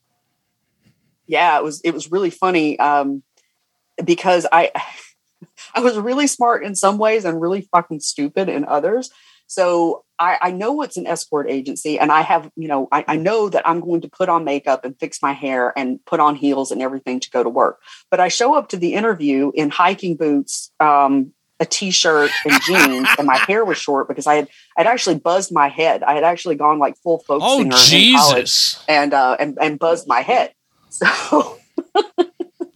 [1.26, 3.22] yeah, it was, it was really funny um,
[4.04, 4.70] because I,
[5.74, 9.10] I was really smart in some ways and really fucking stupid in others.
[9.52, 13.16] So I, I know it's an escort agency, and I have, you know, I, I
[13.16, 16.36] know that I'm going to put on makeup and fix my hair and put on
[16.36, 17.78] heels and everything to go to work.
[18.10, 23.08] But I show up to the interview in hiking boots, um, a t-shirt, and jeans,
[23.18, 26.02] and my hair was short because I had I'd actually buzzed my head.
[26.02, 28.84] I had actually gone like full folk Oh singer in college Jesus!
[28.88, 30.54] and uh, and and buzzed my head.
[30.88, 31.58] So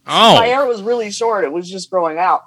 [0.07, 1.43] my Oh, hair was really short.
[1.43, 2.43] It was just growing out.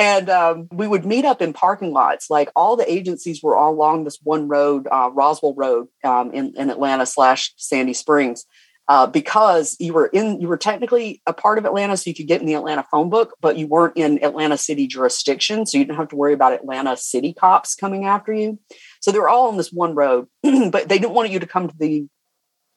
[0.00, 2.30] And um, we would meet up in parking lots.
[2.30, 6.54] Like all the agencies were all along this one road, uh, Roswell Road um, in,
[6.56, 8.46] in Atlanta slash Sandy Springs,
[8.88, 12.26] uh, because you were in, you were technically a part of Atlanta, so you could
[12.26, 15.84] get in the Atlanta phone book, but you weren't in Atlanta city jurisdiction, so you
[15.84, 18.58] didn't have to worry about Atlanta city cops coming after you.
[19.00, 21.68] So they were all on this one road, but they didn't want you to come
[21.68, 22.06] to the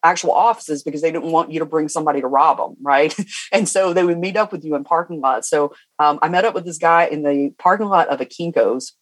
[0.04, 3.16] actual offices because they didn't want you to bring somebody to rob them, right?
[3.52, 5.50] and so they would meet up with you in parking lots.
[5.50, 8.94] So um, I met up with this guy in the parking lot of a Kinko's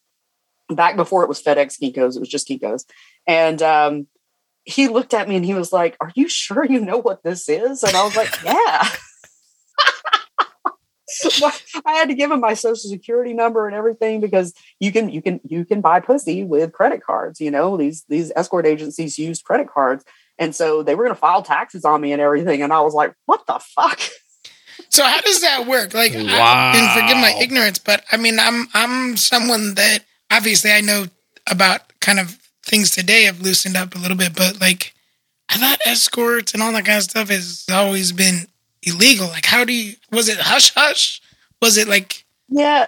[0.68, 2.16] back before it was FedEx Kinko's.
[2.16, 2.86] It was just Kinko's,
[3.26, 4.06] and um,
[4.64, 7.48] he looked at me and he was like, "Are you sure you know what this
[7.48, 8.88] is?" And I was like, "Yeah."
[11.86, 15.20] I had to give him my social security number and everything because you can you
[15.20, 17.40] can you can buy pussy with credit cards.
[17.40, 20.04] You know these these escort agencies use credit cards,
[20.38, 22.62] and so they were going to file taxes on me and everything.
[22.62, 24.00] And I was like, "What the fuck?"
[24.88, 25.94] So how does that work?
[25.94, 30.80] Like, I, and forgive my ignorance, but I mean, I'm I'm someone that obviously I
[30.80, 31.06] know
[31.50, 34.94] about kind of things today have loosened up a little bit, but like
[35.48, 38.46] I thought escorts and all that kind of stuff has always been
[38.82, 39.28] illegal.
[39.28, 39.94] Like, how do you?
[40.10, 41.20] Was it hush hush?
[41.60, 42.24] Was it like?
[42.48, 42.86] Yeah.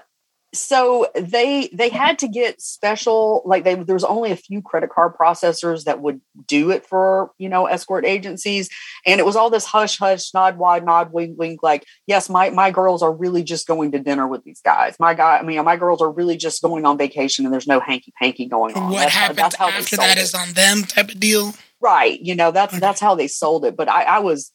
[0.56, 4.90] So they they had to get special like they there was only a few credit
[4.90, 8.68] card processors that would do it for you know escort agencies
[9.06, 12.50] and it was all this hush hush nod wide nod wink wink like yes my
[12.50, 15.62] my girls are really just going to dinner with these guys my guy I mean
[15.64, 18.90] my girls are really just going on vacation and there's no hanky panky going on
[18.90, 20.22] What That's how- happened that's how after sold that it.
[20.22, 21.54] is on them type of deal.
[21.80, 22.80] right you know that's Okay.
[22.80, 24.50] that's how they sold it but I I was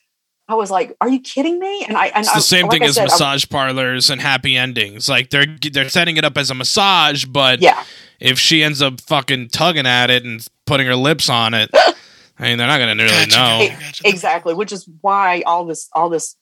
[0.50, 2.84] I was like are you kidding me and I and It's the same like thing
[2.84, 5.08] I as said, I- massage parlors and happy endings.
[5.08, 7.84] Like they're they're setting it up as a massage, but yeah
[8.20, 11.94] if she ends up fucking tugging at it and putting her lips on it, I
[12.42, 13.68] mean, they're not gonna really Gotcha, know.
[13.70, 14.08] gotcha, gotcha.
[14.10, 16.36] exactly which is why all this all this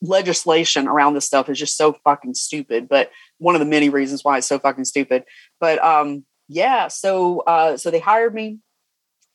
[0.00, 4.24] legislation around this stuff is just so fucking stupid but one of the many reasons
[4.24, 5.24] why it's so fucking stupid
[5.60, 8.58] but um yeah so uh so they hired me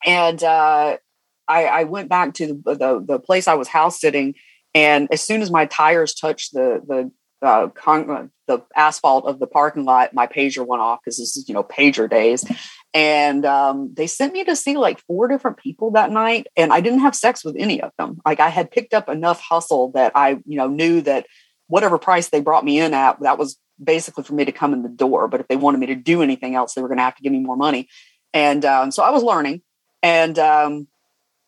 [0.05, 0.97] and uh
[1.47, 4.33] i i went back to the the, the place i was house sitting
[4.73, 9.39] and as soon as my tires touched the the uh, con- uh, the asphalt of
[9.39, 12.43] the parking lot, my pager went off because this is you know pager days,
[12.93, 16.81] and um, they sent me to see like four different people that night, and I
[16.81, 18.19] didn't have sex with any of them.
[18.25, 21.27] Like I had picked up enough hustle that I you know knew that
[21.67, 24.81] whatever price they brought me in at, that was basically for me to come in
[24.81, 25.27] the door.
[25.27, 27.23] But if they wanted me to do anything else, they were going to have to
[27.23, 27.87] give me more money,
[28.33, 29.61] and um, so I was learning,
[30.01, 30.87] and um,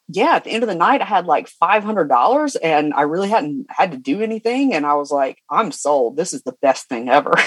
[0.10, 3.04] yeah, at the end of the night, I had like five hundred dollars, and I
[3.04, 6.18] really hadn't had to do anything, and I was like, I'm sold.
[6.18, 7.34] This is the best thing ever.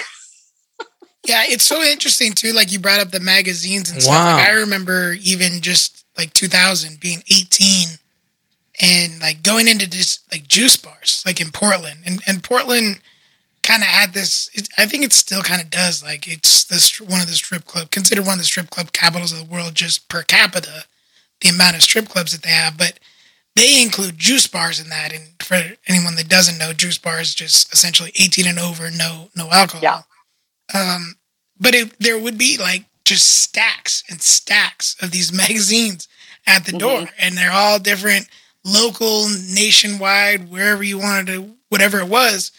[1.24, 2.52] Yeah, it's so interesting too.
[2.52, 4.14] Like you brought up the magazines and stuff.
[4.14, 4.36] Wow.
[4.36, 7.88] Like I remember even just like 2000 being 18
[8.80, 13.00] and like going into this like juice bars like in Portland and and Portland
[13.62, 14.50] kind of had this.
[14.52, 16.02] It, I think it still kind of does.
[16.02, 19.32] Like it's this one of the strip club considered one of the strip club capitals
[19.32, 20.86] of the world just per capita,
[21.42, 22.98] the amount of strip clubs that they have, but.
[23.54, 27.70] They include juice bars in that, and for anyone that doesn't know, juice bars just
[27.70, 29.82] essentially eighteen and over, no no alcohol.
[29.82, 30.00] Yeah.
[30.72, 31.16] Um,
[31.60, 36.08] but it, there would be like just stacks and stacks of these magazines
[36.46, 38.28] at the door, and they're all different,
[38.64, 42.52] local, nationwide, wherever you wanted to, whatever it was.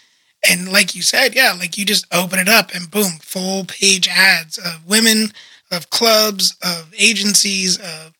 [0.48, 4.08] And like you said, yeah, like you just open it up and boom, full page
[4.10, 5.32] ads of women,
[5.72, 8.13] of clubs, of agencies, of,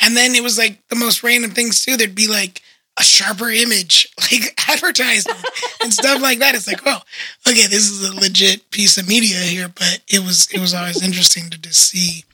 [0.00, 1.96] and then it was like the most random things too.
[1.96, 2.62] There'd be like
[2.98, 5.34] a sharper image, like advertising
[5.82, 6.54] and stuff like that.
[6.54, 7.04] It's like, well,
[7.48, 11.02] okay, this is a legit piece of media here, but it was it was always
[11.02, 12.24] interesting to just see,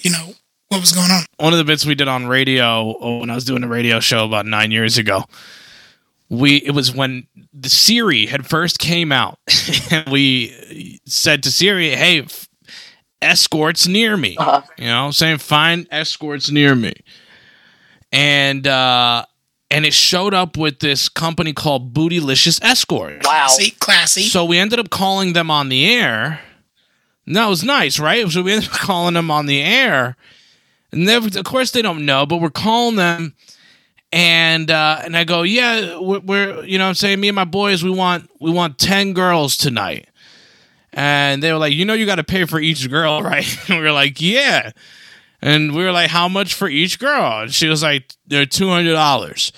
[0.00, 0.34] you know,
[0.68, 1.24] what was going on.
[1.38, 4.00] one of the bits we did on radio oh, when I was doing a radio
[4.00, 5.24] show about nine years ago.
[6.30, 9.38] We it was when the Siri had first came out,
[9.90, 12.26] and we said to Siri, "Hey,
[13.22, 14.62] escorts near me." Uh-huh.
[14.76, 16.94] You know, saying find escorts near me,
[18.12, 19.24] and uh,
[19.70, 23.24] and it showed up with this company called Bootylicious Escort.
[23.24, 23.46] Wow.
[23.46, 24.22] Classy, classy.
[24.22, 26.40] So we ended up calling them on the air.
[27.26, 28.26] And that was nice, right?
[28.28, 30.16] So we ended up calling them on the air.
[30.90, 33.34] And they, of course they don't know, but we're calling them
[34.10, 37.36] and uh, and I go, yeah, we're, we're you know what I'm saying me and
[37.36, 40.07] my boys we want we want 10 girls tonight.
[41.00, 43.46] And they were like, you know you got to pay for each girl, right?
[43.68, 44.72] And we were like, yeah.
[45.40, 47.42] And we were like, how much for each girl?
[47.42, 49.52] And she was like, they're $200.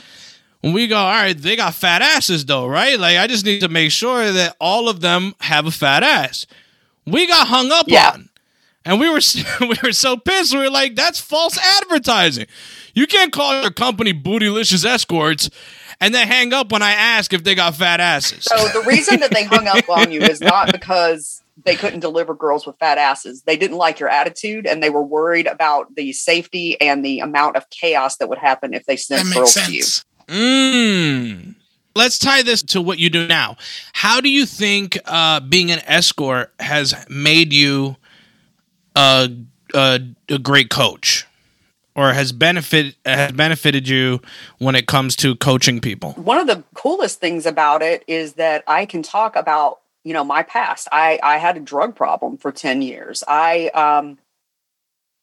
[0.61, 3.01] When we go, all right, they got fat asses though, right?
[3.01, 6.47] Like, I just need to make sure that all of them have a fat ass.
[7.07, 8.11] We got hung up Yeah.
[8.13, 8.29] on,
[8.85, 9.21] and we were
[9.63, 10.53] we were so pissed.
[10.53, 12.47] We were like, that's false advertising.
[12.93, 15.49] You can't call your company Bootylicious Escorts
[16.01, 18.45] and they hang up when I ask if they got fat asses.
[18.45, 22.35] So the reason that they hung up on you is not because they couldn't deliver
[22.35, 23.43] girls with fat asses.
[23.43, 27.57] They didn't like your attitude and they were worried about the safety and the amount
[27.57, 29.83] of chaos that would happen if they that sent makes girls to you.
[29.83, 30.05] sense.
[30.29, 31.55] Mm.
[31.95, 33.57] Let's tie this to what you do now.
[33.93, 37.97] How do you think uh, being an escort has made you
[38.95, 39.31] a,
[39.75, 41.27] a, a great coach,
[41.95, 44.21] or has benefit has benefited you
[44.59, 46.13] when it comes to coaching people?
[46.13, 50.25] One of the coolest things about it is that I can talk about, you know,
[50.25, 50.89] my past.
[50.93, 53.25] I I had a drug problem for 10 years.
[53.27, 54.19] I um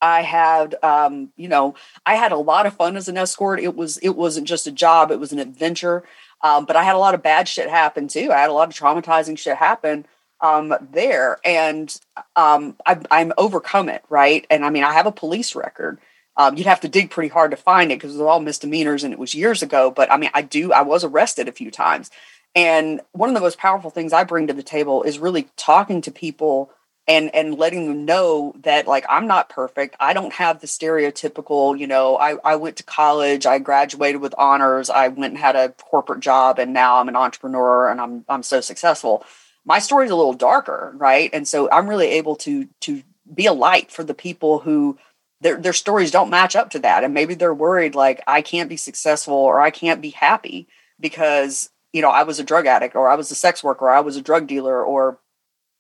[0.02, 1.76] I had um, you know,
[2.06, 3.60] I had a lot of fun as an escort.
[3.60, 6.04] It was it wasn't just a job, it was an adventure.
[6.42, 8.32] Um, but I had a lot of bad shit happen too.
[8.32, 10.06] I had a lot of traumatizing shit happen
[10.40, 11.96] um, there, and
[12.36, 14.46] um, I, I'm overcome it, right?
[14.50, 16.00] And I mean, I have a police record.
[16.38, 19.04] Um, you'd have to dig pretty hard to find it because it was all misdemeanors
[19.04, 19.92] and it was years ago.
[19.92, 20.72] But I mean, I do.
[20.72, 22.12] I was arrested a few times,
[22.56, 26.02] and one of the most powerful things I bring to the table is really talking
[26.02, 26.72] to people
[27.08, 31.78] and and letting them know that like i'm not perfect i don't have the stereotypical
[31.78, 35.56] you know i, I went to college i graduated with honors i went and had
[35.56, 39.26] a corporate job and now i'm an entrepreneur and i'm i'm so successful
[39.66, 43.02] my story's a little darker right and so i'm really able to to
[43.34, 44.98] be a light for the people who
[45.42, 47.04] their, their stories don't match up to that.
[47.04, 50.68] And maybe they're worried like i can't be successful or i can't be happy
[51.00, 53.92] because you know i was a drug addict or i was a sex worker or
[53.92, 55.20] i was a drug dealer or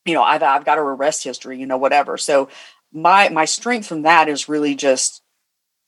[0.05, 2.17] you know I've, I've got a arrest history you know whatever.
[2.17, 2.49] So
[2.91, 5.21] my my strength from that is really just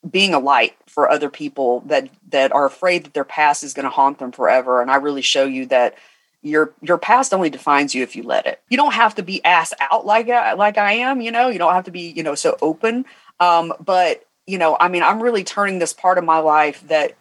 [0.09, 3.85] being a light for other people that that are afraid that their past is going
[3.85, 4.81] to haunt them forever.
[4.81, 5.95] And i really show you that
[6.41, 8.61] your your past only defines you if you let it.
[8.69, 11.59] You don't have to be ass out like uh, like i am you know you
[11.59, 13.05] don't have to be you know so open
[13.39, 17.15] um but you know i mean i'm really turning this part of my life that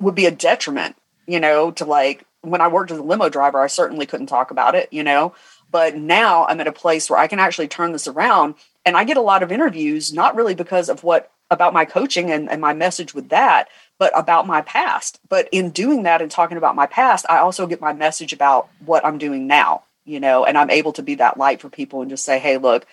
[0.00, 0.96] would be a detriment
[1.26, 4.50] you know to like when i worked as a limo driver i certainly couldn't talk
[4.50, 5.34] about it you know
[5.70, 8.54] but now I'm at a place where I can actually turn this around.
[8.84, 12.30] And I get a lot of interviews, not really because of what about my coaching
[12.30, 13.68] and, and my message with that,
[13.98, 15.20] but about my past.
[15.28, 18.68] But in doing that and talking about my past, I also get my message about
[18.84, 22.00] what I'm doing now, you know, and I'm able to be that light for people
[22.00, 22.86] and just say, hey, look,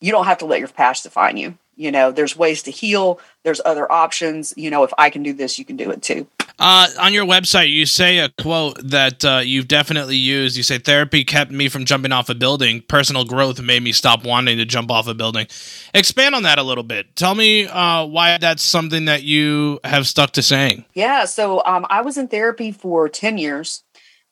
[0.00, 1.58] you don't have to let your past define you.
[1.78, 4.52] You know, there's ways to heal, there's other options.
[4.56, 6.26] You know, if I can do this, you can do it too.
[6.60, 10.56] Uh, on your website, you say a quote that uh, you've definitely used.
[10.56, 12.82] You say, Therapy kept me from jumping off a building.
[12.88, 15.46] Personal growth made me stop wanting to jump off a building.
[15.94, 17.14] Expand on that a little bit.
[17.14, 20.84] Tell me uh, why that's something that you have stuck to saying.
[20.94, 21.26] Yeah.
[21.26, 23.84] So um, I was in therapy for 10 years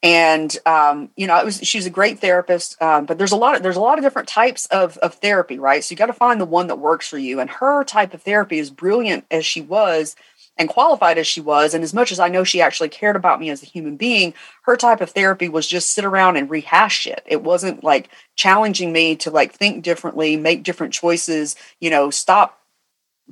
[0.02, 3.56] and um, you know it was she's a great therapist um, but there's a lot
[3.56, 5.82] of there's a lot of different types of, of therapy right?
[5.82, 7.40] So you got to find the one that works for you.
[7.40, 10.14] And her type of therapy as brilliant as she was
[10.58, 11.74] and qualified as she was.
[11.74, 14.34] And as much as i know she actually cared about me as a human being
[14.62, 18.92] her type of therapy was just sit around and rehash shit it wasn't like challenging
[18.92, 22.60] me to like think differently make different choices you know stop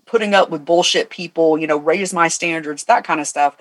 [0.07, 3.57] putting up with bullshit people you know raise my standards that kind of stuff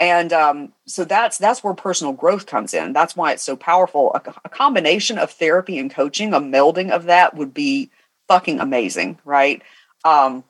[0.00, 2.92] and um, so that's that's where personal growth comes in.
[2.92, 4.12] That's why it's so powerful.
[4.14, 7.90] A, a, combination of therapy and coaching a melding of that would be
[8.28, 9.62] fucking amazing right?
[10.04, 10.44] Um,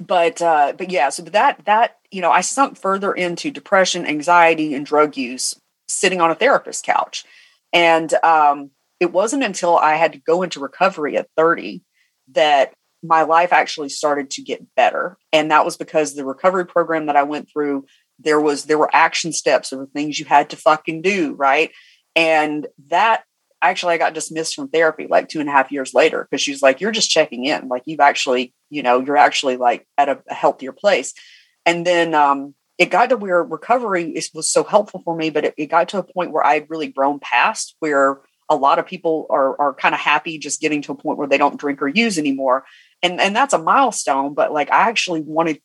[0.00, 4.74] but uh, but yeah so that that you know i sunk further into depression anxiety
[4.74, 5.54] and drug use
[5.88, 7.24] sitting on a therapist couch.
[7.72, 11.82] And um, it wasn't until i had to go into recovery at 30
[12.32, 15.18] that my life actually started to get better.
[15.32, 17.86] And that was because the recovery program that i went through
[18.22, 21.70] there was there were action steps there were things you had to fucking do right?
[22.14, 23.24] And that
[23.62, 26.50] actually i got dismissed from therapy like two and a half years later because she
[26.50, 27.68] was like you're just checking in.
[27.68, 31.14] Like you've actually you know you're actually like at a, a healthier place.
[31.64, 35.44] And then um it got to where recovery is, was so helpful for me but
[35.44, 38.20] it, it got to a point where i had really grown past where
[38.52, 41.28] a lot of people are are kind of happy just getting to a point where
[41.28, 42.64] they don't drink or use anymore.
[43.02, 45.60] And and that's a milestone but like i actually wanted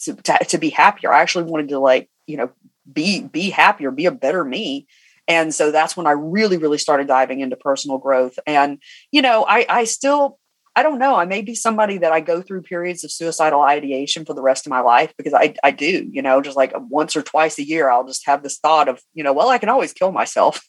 [0.00, 1.12] to, to, to be happier.
[1.12, 2.50] I actually wanted to like, you know,
[2.90, 4.86] be be happier, be a better me.
[5.26, 8.38] And so that's when I really, really started diving into personal growth.
[8.46, 8.78] And,
[9.10, 10.38] you know, I I still
[10.76, 11.14] I don't know.
[11.14, 14.66] I may be somebody that I go through periods of suicidal ideation for the rest
[14.66, 17.66] of my life because I, I do, you know, just like once or twice a
[17.66, 20.60] year, I'll just have this thought of, you know, well, I can always kill myself.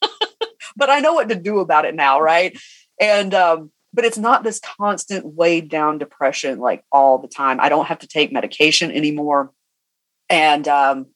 [0.76, 2.20] but I know what to do about it now.
[2.20, 2.58] Right.
[2.98, 7.60] And, um, but it's not this constant weighed down depression like all the time.
[7.60, 9.52] I don't have to take medication anymore.
[10.30, 11.06] And um,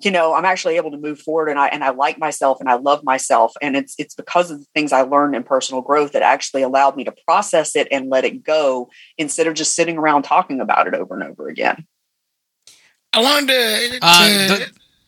[0.00, 2.68] you know, I'm actually able to move forward and I and I like myself and
[2.68, 3.52] I love myself.
[3.60, 6.96] And it's it's because of the things I learned in personal growth that actually allowed
[6.96, 10.86] me to process it and let it go instead of just sitting around talking about
[10.86, 11.86] it over and over again.
[13.12, 14.58] I wanted to, uh,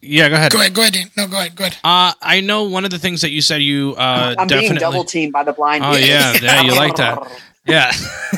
[0.03, 0.53] yeah, go ahead.
[0.53, 0.75] Go ahead.
[0.75, 1.11] Go ahead.
[1.17, 1.55] No, go ahead.
[1.55, 1.77] Go ahead.
[1.85, 4.69] Uh, I know one of the things that you said you uh, I'm definitely...
[4.69, 5.85] being double teamed by the blind.
[5.85, 7.31] Oh yeah, yeah, you like that.
[7.67, 7.93] Yeah,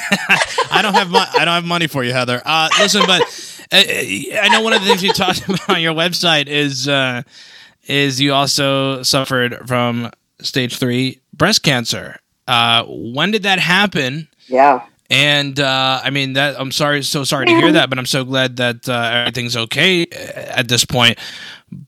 [0.70, 2.42] I don't have mo- I don't have money for you, Heather.
[2.44, 3.22] Uh, listen, but
[3.72, 7.22] uh, I know one of the things you talked about on your website is uh,
[7.86, 12.18] is you also suffered from stage three breast cancer.
[12.48, 14.28] Uh, when did that happen?
[14.48, 14.82] Yeah.
[15.08, 18.24] And uh, I mean that I'm sorry, so sorry to hear that, but I'm so
[18.24, 21.18] glad that uh, everything's okay uh, at this point.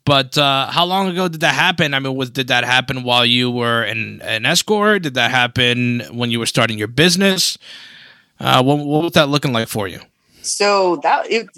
[0.04, 1.92] But uh, how long ago did that happen?
[1.92, 5.02] I mean, was did that happen while you were an, an escort?
[5.02, 7.58] Did that happen when you were starting your business?
[8.40, 10.00] Uh, what, what was that looking like for you?
[10.42, 11.48] So that it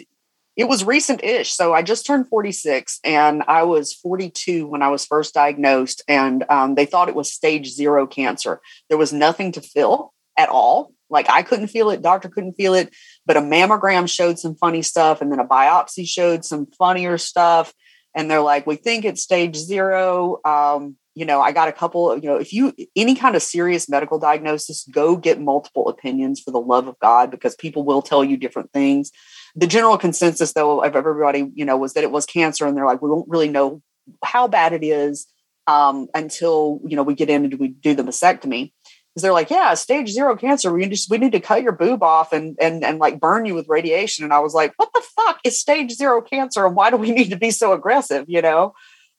[0.57, 1.53] it was recent-ish.
[1.53, 6.45] So I just turned 46, and I was 42 when I was first diagnosed, and
[6.49, 8.61] um, they thought it was stage zero cancer.
[8.89, 10.93] There was nothing to fill at all.
[11.11, 12.93] Like I couldn't feel it, doctor couldn't feel it,
[13.24, 17.72] but a mammogram showed some funny stuff, and then a biopsy showed some funnier stuff.
[18.16, 20.40] And they're like, we think it's stage zero.
[20.44, 23.42] Um, you know, I got a couple of, you know, if you any kind of
[23.42, 28.02] serious medical diagnosis, go get multiple opinions for the love of God, because people will
[28.02, 29.12] tell you different things.
[29.54, 32.86] The general consensus, though, of everybody, you know, was that it was cancer, and they're
[32.86, 33.82] like, we don't really know
[34.24, 35.26] how bad it is
[35.66, 38.72] um, until you know we get in and we do the mastectomy.
[39.16, 40.70] Because they're like, yeah, stage zero cancer.
[40.70, 43.54] We just we need to cut your boob off and and and like burn you
[43.54, 44.24] with radiation.
[44.24, 47.10] And I was like, what the fuck is stage zero cancer, and why do we
[47.12, 48.26] need to be so aggressive?
[48.28, 48.74] You know.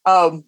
[0.06, 0.44] Um,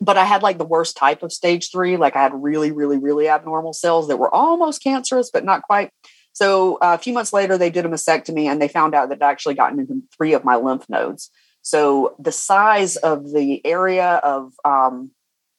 [0.00, 1.98] but I had like the worst type of stage three.
[1.98, 5.90] Like I had really, really, really abnormal cells that were almost cancerous, but not quite.
[6.32, 9.16] So uh, a few months later, they did a mastectomy and they found out that
[9.16, 11.30] it actually gotten into three of my lymph nodes.
[11.60, 15.10] So the size of the area of um,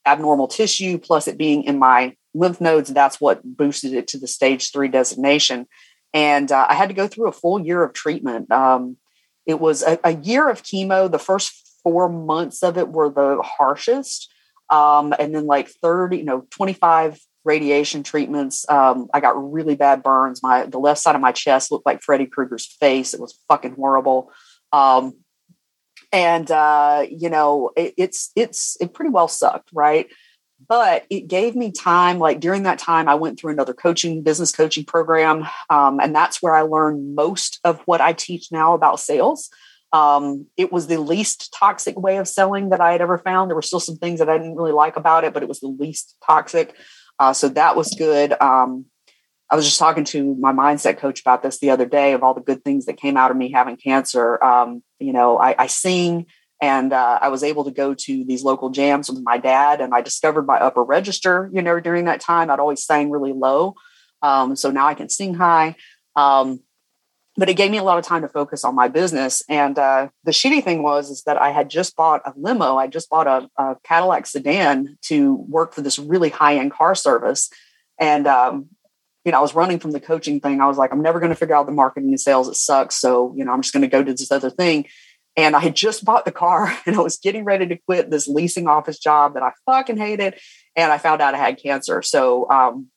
[0.06, 4.28] abnormal tissue, plus it being in my lymph nodes, that's what boosted it to the
[4.28, 5.68] stage three designation.
[6.14, 8.52] And uh, I had to go through a full year of treatment.
[8.52, 8.98] Um,
[9.46, 11.10] it was a, a year of chemo.
[11.12, 14.32] The first four months of it were the harshest.
[14.70, 18.70] Um, and then like 30, you know, 25 radiation treatments.
[18.70, 20.44] Um, I got really bad burns.
[20.44, 23.14] My the left side of my chest looked like Freddy Krueger's face.
[23.14, 24.32] It was fucking horrible.
[24.72, 25.14] Um,
[26.12, 30.08] and uh, you know, it, it's it's it pretty well sucked, right?
[30.68, 32.20] But it gave me time.
[32.20, 36.42] Like during that time, I went through another coaching business coaching program, um, and that's
[36.42, 39.50] where I learned most of what I teach now about sales.
[39.94, 43.50] Um, it was the least toxic way of selling that I had ever found.
[43.50, 45.60] There were still some things that I didn't really like about it, but it was
[45.60, 46.76] the least toxic.
[47.20, 48.34] Uh, so that was good.
[48.42, 48.86] Um,
[49.52, 52.34] I was just talking to my mindset coach about this the other day of all
[52.34, 54.42] the good things that came out of me having cancer.
[54.42, 56.26] Um, you know, I, I sing
[56.62, 59.94] and uh, I was able to go to these local jams with my dad, and
[59.94, 61.50] I discovered my upper register.
[61.52, 63.76] You know, during that time, I'd always sang really low,
[64.22, 65.76] um, so now I can sing high.
[66.16, 66.62] Um,
[67.36, 69.42] but it gave me a lot of time to focus on my business.
[69.50, 72.76] And uh, the shitty thing was is that I had just bought a limo.
[72.76, 76.94] I just bought a, a Cadillac sedan to work for this really high end car
[76.94, 77.50] service,
[78.00, 78.70] and um,
[79.26, 80.62] you know, I was running from the coaching thing.
[80.62, 82.48] I was like, I'm never going to figure out the marketing and sales.
[82.48, 82.96] It sucks.
[82.96, 84.88] So, you know, I'm just going to go to this other thing.
[85.38, 88.28] And I had just bought the car and I was getting ready to quit this
[88.28, 90.40] leasing office job that I fucking hated.
[90.76, 92.02] And I found out I had cancer.
[92.02, 92.88] So, um,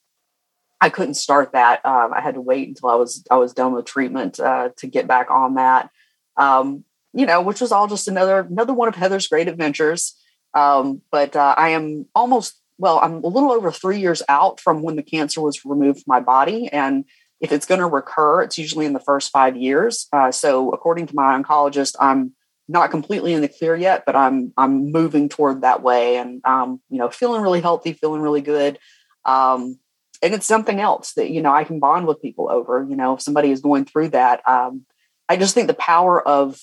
[0.81, 1.85] I couldn't start that.
[1.87, 4.87] Um, I had to wait until I was I was done with treatment uh, to
[4.87, 5.89] get back on that.
[6.37, 10.15] Um, you know, which was all just another another one of Heather's great adventures.
[10.53, 14.83] Um, but uh, I am almost well, I'm a little over three years out from
[14.83, 17.05] when the cancer was removed from my body, and
[17.41, 20.09] if it's going to recur, it's usually in the first five years.
[20.13, 22.33] Uh, so, according to my oncologist, I'm
[22.69, 26.81] not completely in the clear yet, but I'm I'm moving toward that way, and um,
[26.89, 28.79] you know, feeling really healthy, feeling really good.
[29.25, 29.79] Um,
[30.23, 32.85] and it's something else that you know I can bond with people over.
[32.89, 34.87] You know, if somebody is going through that, um,
[35.29, 36.59] I just think the power of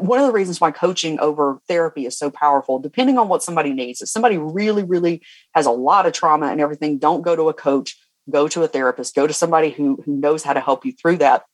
[0.00, 3.72] one of the reasons why coaching over therapy is so powerful, depending on what somebody
[3.72, 4.00] needs.
[4.00, 5.22] If somebody really, really
[5.54, 7.96] has a lot of trauma and everything, don't go to a coach.
[8.30, 9.14] Go to a therapist.
[9.14, 11.44] Go to somebody who who knows how to help you through that.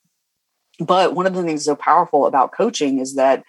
[0.79, 3.43] But one of the things so powerful about coaching is that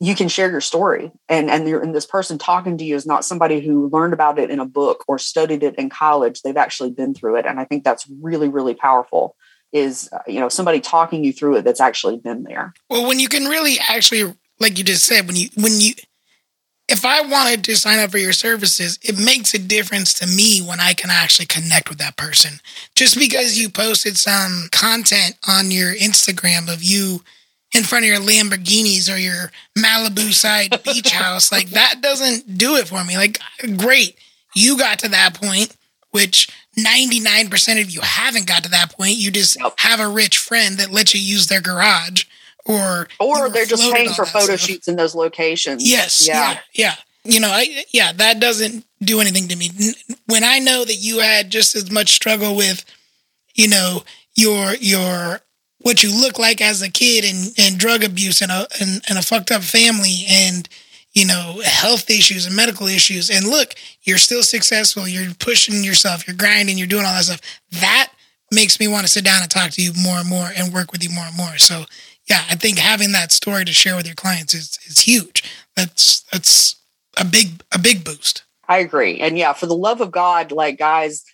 [0.00, 3.24] you can share your story and and, and this person talking to you is not
[3.24, 6.90] somebody who learned about it in a book or studied it in college they've actually
[6.90, 9.36] been through it and i think that's really really powerful
[9.74, 13.18] is uh, you know somebody talking you through it that's actually been there well when
[13.18, 15.92] you can really actually like you just said when you when you
[16.88, 20.60] if i wanted to sign up for your services it makes a difference to me
[20.60, 22.60] when i can actually connect with that person
[22.94, 27.20] just because you posted some content on your instagram of you
[27.74, 31.50] in front of your Lamborghinis or your Malibu side beach house.
[31.50, 33.16] Like that doesn't do it for me.
[33.16, 33.40] Like,
[33.76, 34.16] great,
[34.54, 35.76] you got to that point,
[36.12, 39.16] which 99% of you haven't got to that point.
[39.16, 39.74] You just yep.
[39.78, 42.24] have a rich friend that lets you use their garage
[42.64, 44.60] or or they're just paying for photo stuff.
[44.60, 45.88] shoots in those locations.
[45.88, 46.26] Yes.
[46.26, 46.52] Yeah.
[46.52, 46.58] yeah.
[46.72, 46.94] Yeah.
[47.24, 49.70] You know, I yeah, that doesn't do anything to me.
[50.26, 52.84] When I know that you had just as much struggle with,
[53.54, 54.02] you know,
[54.34, 55.40] your your
[55.78, 59.18] what you look like as a kid and, and drug abuse and a and, and
[59.18, 60.68] a fucked up family and
[61.14, 63.30] you know health issues and medical issues.
[63.30, 65.08] And look you're still successful.
[65.08, 66.26] You're pushing yourself.
[66.26, 66.78] You're grinding.
[66.78, 67.40] You're doing all that stuff.
[67.72, 68.12] That
[68.50, 70.92] makes me want to sit down and talk to you more and more and work
[70.92, 71.58] with you more and more.
[71.58, 71.84] So
[72.28, 75.44] yeah i think having that story to share with your clients is is huge.
[75.76, 76.76] That's that's
[77.16, 78.44] a big a big boost.
[78.68, 79.20] I agree.
[79.20, 81.24] And yeah for the love of god like guys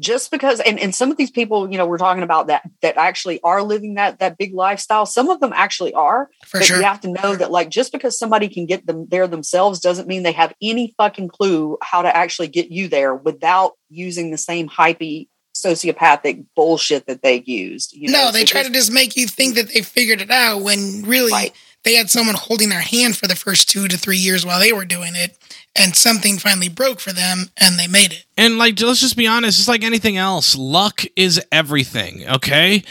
[0.00, 2.96] just because and, and some of these people you know we're talking about that that
[2.96, 6.78] actually are living that that big lifestyle some of them actually are For but sure.
[6.78, 10.08] you have to know that like just because somebody can get them there themselves doesn't
[10.08, 14.38] mean they have any fucking clue how to actually get you there without using the
[14.38, 18.26] same hypey sociopathic bullshit that they used you know?
[18.26, 21.02] no they so try to just make you think that they figured it out when
[21.02, 21.52] really right.
[21.84, 24.72] They had someone holding their hand for the first two to three years while they
[24.72, 25.38] were doing it,
[25.74, 28.24] and something finally broke for them and they made it.
[28.36, 30.56] And like, let's just be honest, it's like anything else.
[30.56, 32.28] Luck is everything.
[32.28, 32.84] Okay,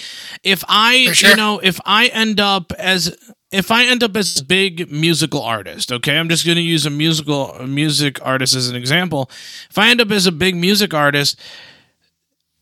[0.44, 1.32] if I, sure.
[1.32, 3.16] you know, if I end up as
[3.52, 6.86] if I end up as a big musical artist, okay, I'm just going to use
[6.86, 9.30] a musical a music artist as an example.
[9.70, 11.40] If I end up as a big music artist,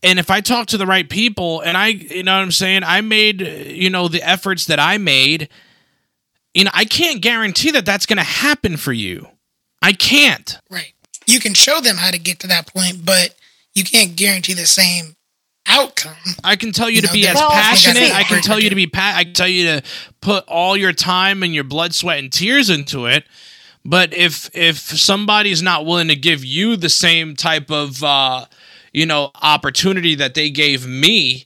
[0.04, 2.84] and if I talk to the right people, and I, you know what I'm saying,
[2.84, 5.50] I made, you know, the efforts that I made,
[6.58, 9.28] you know, I can't guarantee that that's going to happen for you.
[9.84, 10.58] I can't.
[10.72, 10.94] Right.
[11.28, 13.36] You can show them how to get to that point, but
[13.76, 15.16] you can't guarantee the same
[15.68, 16.16] outcome.
[16.44, 18.12] I can tell you, You to know, be as Well, passionate.
[18.12, 19.84] I can tell you to be pa- I can tell you to
[20.20, 23.26] put all your time and your blood, sweat, and tears into it.
[23.86, 28.46] But if if somebody's not willing to give you the same type of uh,
[28.94, 31.46] you know opportunity that they gave me,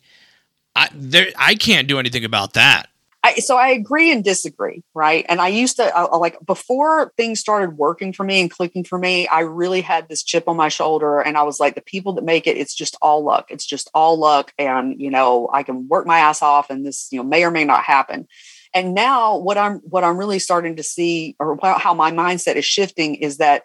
[0.73, 2.87] I there I can't do anything about that.
[3.23, 5.25] I, so I agree and disagree, right?
[5.29, 8.83] And I used to I, I like before things started working for me and clicking
[8.83, 9.27] for me.
[9.27, 12.23] I really had this chip on my shoulder, and I was like, the people that
[12.23, 13.45] make it, it's just all luck.
[13.49, 17.09] It's just all luck, and you know, I can work my ass off, and this
[17.11, 18.27] you know may or may not happen.
[18.73, 22.65] And now, what I'm what I'm really starting to see, or how my mindset is
[22.65, 23.61] shifting, is that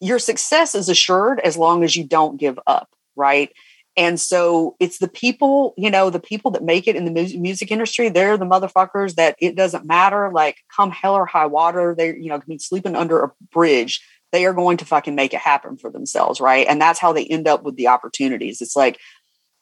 [0.00, 3.50] your success is assured as long as you don't give up, right?
[3.96, 7.70] And so it's the people, you know, the people that make it in the music
[7.70, 10.30] industry, they're the motherfuckers that it doesn't matter.
[10.32, 14.04] Like, come hell or high water, they, you know, can be sleeping under a bridge.
[14.32, 16.40] They are going to fucking make it happen for themselves.
[16.40, 16.66] Right.
[16.68, 18.60] And that's how they end up with the opportunities.
[18.60, 18.98] It's like,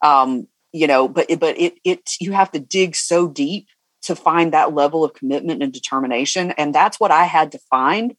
[0.00, 3.68] um, you know, but, it- but it, it, you have to dig so deep
[4.02, 6.52] to find that level of commitment and determination.
[6.52, 8.16] And that's what I had to find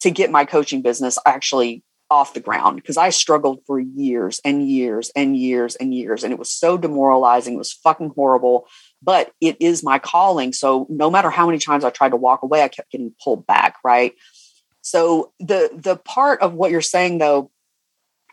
[0.00, 4.68] to get my coaching business actually off the ground because I struggled for years and
[4.68, 6.24] years and years and years.
[6.24, 7.54] And it was so demoralizing.
[7.54, 8.66] It was fucking horrible,
[9.02, 10.52] but it is my calling.
[10.52, 13.46] So no matter how many times I tried to walk away, I kept getting pulled
[13.46, 13.76] back.
[13.84, 14.14] Right.
[14.80, 17.50] So the, the part of what you're saying though,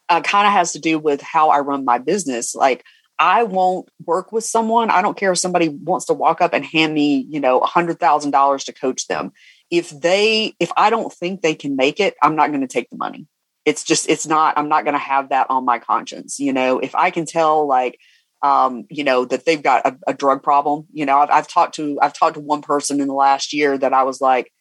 [0.08, 2.54] uh, kind of has to do with how I run my business.
[2.54, 2.86] Like
[3.18, 4.90] I won't work with someone.
[4.90, 7.66] I don't care if somebody wants to walk up and hand me, you know, a
[7.66, 9.32] hundred thousand dollars to coach them.
[9.72, 12.90] If they, if I don't think they can make it, I'm not going to take
[12.92, 13.28] the money
[13.66, 16.80] it's just it's not i'm not going to have that on my conscience you know?
[16.80, 18.00] If i can tell like
[18.42, 21.76] um you know that they've got a, a drug problem you know I've, I've talked
[21.76, 24.52] to i've talked to one person in the last year that i was like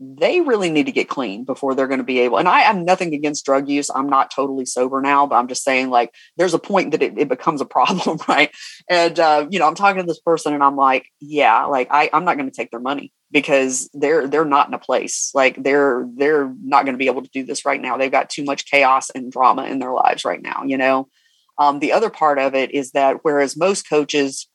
[0.00, 2.76] they really need to get clean before they're going to be able and i have
[2.76, 3.90] nothing against drug use.
[3.94, 7.18] I'm not totally sober now but i'm just saying like there's a point that it,
[7.18, 8.50] it becomes a problem right?
[8.88, 12.10] And uh, you know i'm talking to this person and i'm like yeah like I,
[12.12, 15.60] i'm not going to take their money because they're they're not in a place like
[15.62, 17.96] they're they're not going to be able to do this right now.
[17.96, 21.08] They've got too much chaos and drama in their lives right now you know?
[21.58, 24.48] Um, the other part of it is that whereas most coaches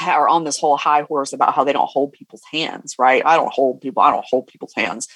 [0.00, 3.22] are on this whole high horse about how they don't hold people's hands right?
[3.24, 5.08] I don't hold people i don't hold people's hands.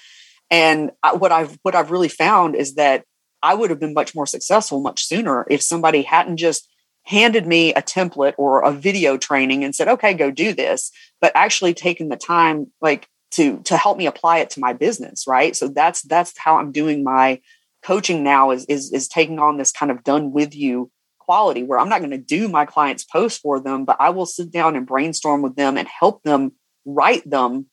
[0.51, 3.05] And I, what i've what i've really found is that
[3.43, 6.69] i would have been much more successful much sooner if somebody hadn't just
[7.07, 10.91] handed me a template or a video training and said okay go do this
[11.21, 15.25] but actually taking the time like to to help me apply it to my business
[15.27, 15.55] right?
[15.57, 17.41] So that's that's how i'm doing my
[17.83, 21.79] coaching now is is is taking on this kind of done with you quality where
[21.79, 24.77] i'm not going to do my clients post for them but i will sit down
[24.77, 26.53] and brainstorm with them and help them
[26.85, 27.67] write them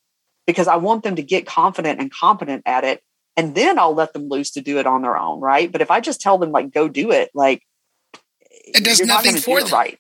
[0.48, 3.02] because i want them to get confident and competent at it
[3.38, 5.72] and then i'll let them loose to do it on their own right?
[5.72, 7.64] But if i just tell them like go do it like
[8.64, 9.74] It does not nothing gonna for do them.
[9.74, 10.00] right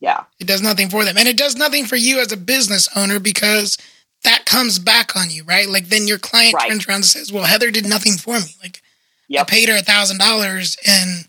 [0.00, 1.16] yeah It does nothing for them.
[1.16, 3.78] And it does nothing for you as a business owner because
[4.24, 5.68] that comes back on you, right?
[5.68, 6.68] Like then your client Right.
[6.68, 8.54] turns around and says, Well, Heather did nothing for me.
[8.62, 8.82] Like
[9.28, 9.46] Yep.
[9.46, 11.26] I paid her a thousand dollars and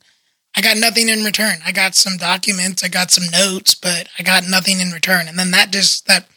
[0.56, 1.60] I got nothing in return.
[1.66, 5.28] I got some documents, I got some notes, but I got nothing in return.
[5.28, 6.28] And then that just that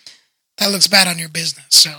[0.59, 1.65] that looks bad on your business.
[1.71, 1.91] So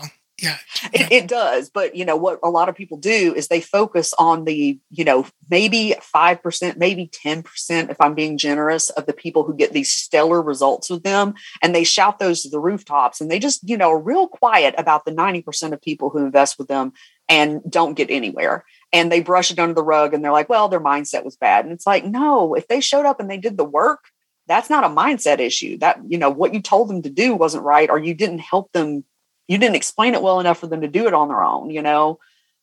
[0.42, 0.58] yeah.
[0.92, 4.14] It, it does, but you know what a lot of people do is they focus
[4.18, 9.44] on the, you know, maybe 5%, maybe 10%, if I'm being generous, of the people
[9.44, 11.36] who get these stellar results with them.
[11.62, 14.74] And they shout those to the rooftops and they just, you know, are real quiet
[14.78, 16.94] about the 90% of people who invest with them
[17.30, 18.66] and don't get anywhere.
[18.92, 21.66] And they brush it under the rug and they're like, well, their mindset was bad.
[21.66, 24.06] And it's like, no, if they showed up and they did the work,
[24.48, 25.78] that's not a mindset issue.
[25.78, 28.72] That, you know, what you told them to do wasn't right, or you didn't help
[28.74, 29.06] them
[29.52, 31.82] you didn't explain it well enough for them to do it on their own you
[31.82, 32.20] know?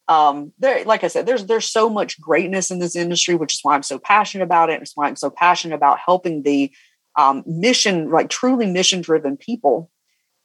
[0.09, 3.61] Um there like i said there's there's so much greatness in this industry which is
[3.63, 4.81] why i'm so passionate about it.
[4.81, 6.73] It's why i'm so passionate about helping the
[7.17, 9.91] um, mission like truly mission driven people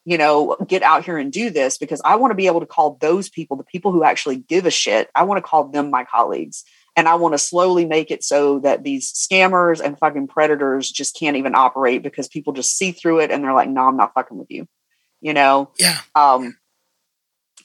[0.06, 2.66] you know get out here and do this because i want to be able to
[2.66, 5.90] call those people the people who actually give a shit i want to call them
[5.90, 6.64] my colleagues.
[6.96, 11.18] And i want to slowly make it so that these scammers and fucking predators just
[11.18, 14.14] can't even operate because people just see through it and they're like no i'm not
[14.14, 14.68] fucking with you
[15.24, 16.00] you know Yeah.
[16.14, 16.58] um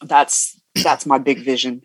[0.01, 1.83] that's that's my big vision.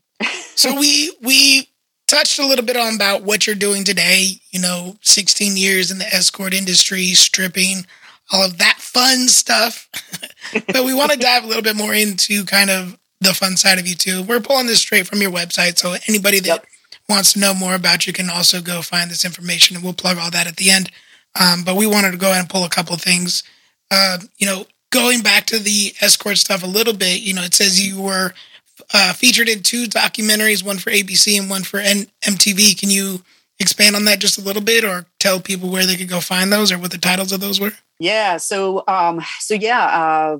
[0.55, 1.67] so we we
[2.07, 4.39] touched a little bit on about what you're doing today.
[4.51, 7.85] You know, 16 years in the escort industry, stripping,
[8.31, 9.89] all of that fun stuff.
[10.67, 13.79] but we want to dive a little bit more into kind of the fun side
[13.79, 14.21] of you too.
[14.21, 16.65] We're pulling this straight from your website, so anybody that yep.
[17.09, 20.17] wants to know more about you can also go find this information, and we'll plug
[20.17, 20.91] all that at the end.
[21.39, 23.43] Um, but we wanted to go ahead and pull a couple things.
[23.89, 27.21] Uh, you know, going back to the escort stuff a little bit.
[27.21, 28.33] You know, it says you were
[28.93, 32.79] uh, featured in two documentaries, one for ABC and one for N- MTV.
[32.79, 33.21] Can you
[33.59, 36.53] expand on that just a little bit, or tell people where they could go find
[36.53, 37.71] those, or what the titles of those were?
[37.99, 38.37] Yeah.
[38.37, 39.85] So, um, so yeah.
[39.85, 40.39] Uh,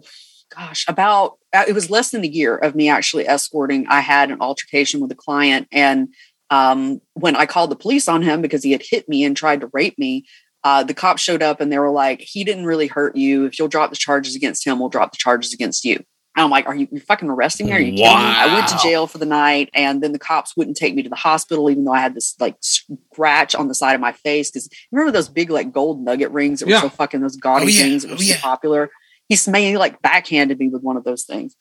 [0.55, 3.87] gosh, about uh, it was less than a year of me actually escorting.
[3.87, 6.09] I had an altercation with a client, and
[6.51, 9.61] um, when I called the police on him because he had hit me and tried
[9.61, 10.25] to rape me,
[10.63, 13.45] uh, the cops showed up and they were like, "He didn't really hurt you.
[13.45, 15.95] If you'll drop the charges against him, we'll drop the charges against you."
[16.35, 17.73] And I'm like, "Are you fucking arresting me?
[17.73, 18.09] Are you wow.
[18.09, 20.95] kidding me?" I went to jail for the night, and then the cops wouldn't take
[20.95, 24.01] me to the hospital, even though I had this like scratch on the side of
[24.01, 24.51] my face.
[24.51, 26.77] Because remember those big like gold nugget rings that yeah.
[26.77, 27.83] were so fucking those gaudy oh, yeah.
[27.83, 28.41] things that were oh, so yeah.
[28.41, 28.89] popular
[29.29, 31.55] he's mainly like backhanded me with one of those things.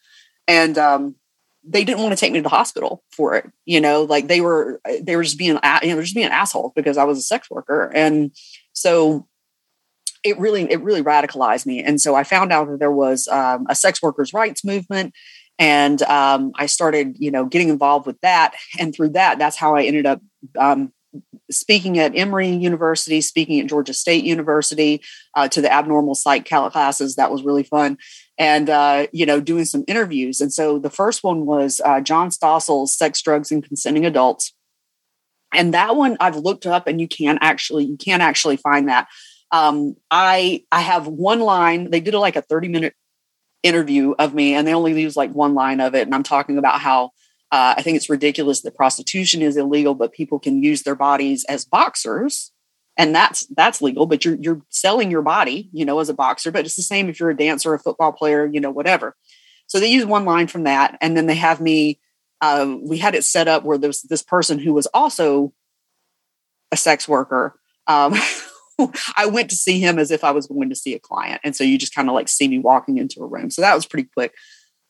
[0.48, 1.16] And um,
[1.64, 3.50] they didn't want to take me to the hospital for it.
[3.64, 6.98] You know, like they were they were just being you know, just being assholes because
[6.98, 7.90] I was a sex worker.
[7.94, 8.32] And
[8.72, 9.26] so
[10.24, 11.82] it really it really radicalized me.
[11.82, 15.14] And so I found out that there was um, a sex workers' rights movement.
[15.58, 19.76] And um, I started, you know, getting involved with that, and through that, that's how
[19.76, 20.20] I ended up
[20.58, 20.92] um,
[21.50, 25.02] speaking at Emory University, speaking at Georgia State University
[25.36, 27.16] uh, to the abnormal psych classes.
[27.16, 27.98] That was really fun.
[28.38, 30.40] And, uh, you know, doing some interviews.
[30.40, 34.54] And so the first one was uh, John Stossel's Sex, Drugs, and Consenting Adults.
[35.52, 39.08] And that one I've looked up and you can actually, you can actually find that.
[39.50, 42.94] Um, I, I have one line, they did like a 30 minute
[43.62, 46.02] interview of me and they only use like one line of it.
[46.02, 47.12] And I'm talking about how
[47.52, 51.44] uh, I think it's ridiculous that prostitution is illegal, but people can use their bodies
[51.50, 52.50] as boxers,
[52.96, 54.06] and that's that's legal.
[54.06, 56.50] But you're you're selling your body, you know, as a boxer.
[56.50, 59.14] But it's the same if you're a dancer, a football player, you know, whatever.
[59.66, 62.00] So they use one line from that, and then they have me.
[62.42, 65.54] Uh, we had it set up where there's this person who was also
[66.70, 67.58] a sex worker.
[67.86, 68.14] Um,
[69.16, 71.56] I went to see him as if I was going to see a client, and
[71.56, 73.48] so you just kind of like see me walking into a room.
[73.48, 74.34] So that was pretty quick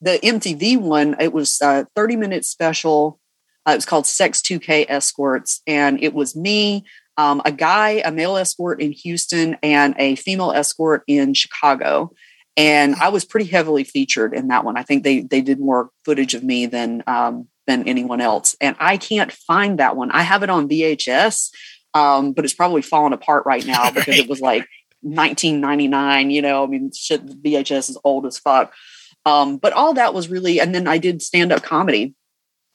[0.03, 3.19] the MTV one, it was a 30 minute special.
[3.65, 5.61] Uh, it was called Sex 2K Escorts.
[5.65, 6.83] And it was me,
[7.15, 12.11] um, a guy, a male escort in Houston, and a female escort in Chicago.
[12.55, 14.77] And I was pretty heavily featured in that one.
[14.77, 18.55] I think they they did more footage of me than um, than anyone else.
[18.61, 20.11] And I can't find that one.
[20.11, 21.49] I have it on VHS,
[21.93, 24.19] um, but it's probably falling apart right now because right.
[24.19, 24.67] it was like
[25.01, 26.29] 1999.
[26.29, 28.73] You know, I mean, shit, VHS is old as fuck.
[29.25, 32.13] Um, but all that was really, and then I did stand up comedy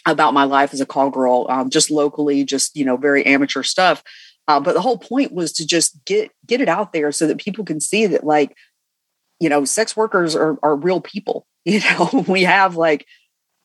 [0.07, 3.63] about my life as a call girl, um, just locally, just you know, very amateur
[3.63, 4.03] stuff.
[4.47, 7.39] Uh, but the whole point was to just get get it out there so that
[7.39, 8.57] people can see that, like,
[9.41, 11.47] you know, sex workers are are real people.
[11.65, 13.05] You know, we have like,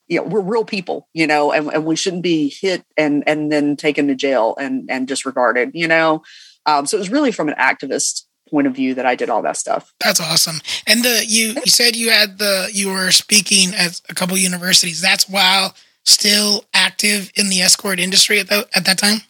[0.08, 1.08] you know, we're real people.
[1.14, 4.90] You know, and, and we shouldn't be hit and and then taken to jail and
[4.90, 5.70] and disregarded.
[5.72, 6.22] You know,
[6.66, 9.42] um, so it was really from an activist point of view that I did all
[9.42, 9.94] that stuff.
[10.00, 10.60] That's awesome.
[10.86, 15.00] And the you you said you had the you were speaking at a couple universities.
[15.00, 19.22] That's while still active in the escort industry at that at that time.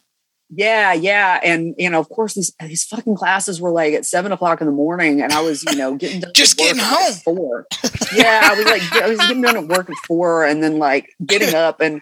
[0.57, 4.32] Yeah, yeah, and you know, of course, these these fucking classes were like at seven
[4.32, 7.66] o'clock in the morning, and I was, you know, getting done just getting home four.
[8.14, 11.11] yeah, I was like, I was getting done at work at four, and then like
[11.26, 12.00] getting up and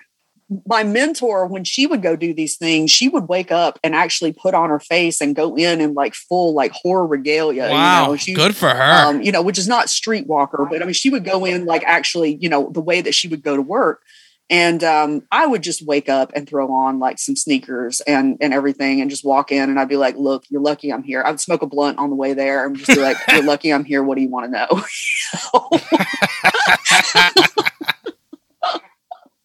[0.67, 4.33] my mentor, when she would go do these things, she would wake up and actually
[4.33, 7.69] put on her face and go in and like full like horror regalia.
[7.71, 8.17] Wow, you know?
[8.17, 9.07] she, good for her.
[9.07, 11.85] Um, you know, which is not streetwalker, but I mean, she would go in like
[11.85, 14.03] actually, you know, the way that she would go to work.
[14.53, 18.53] And um, I would just wake up and throw on like some sneakers and and
[18.53, 21.41] everything, and just walk in, and I'd be like, "Look, you're lucky I'm here." I'd
[21.41, 24.03] smoke a blunt on the way there, and just be like, "You're lucky I'm here.
[24.03, 24.69] What do you want to know?"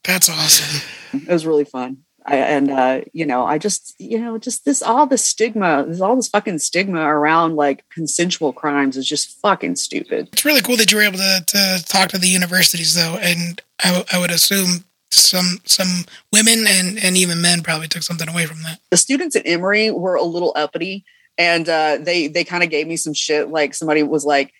[0.03, 0.81] That's awesome.
[1.13, 1.99] It was really fun.
[2.25, 6.01] I, and uh, you know, I just you know, just this all the stigma, there's
[6.01, 10.27] all this fucking stigma around like consensual crimes is just fucking stupid.
[10.33, 13.61] It's really cool that you were able to to talk to the universities though, and
[13.81, 18.45] I, I would assume some some women and and even men probably took something away
[18.45, 18.79] from that.
[18.91, 21.05] The students at Emory were a little uppity,
[21.37, 23.49] and uh, they they kind of gave me some shit.
[23.49, 24.53] Like somebody was like,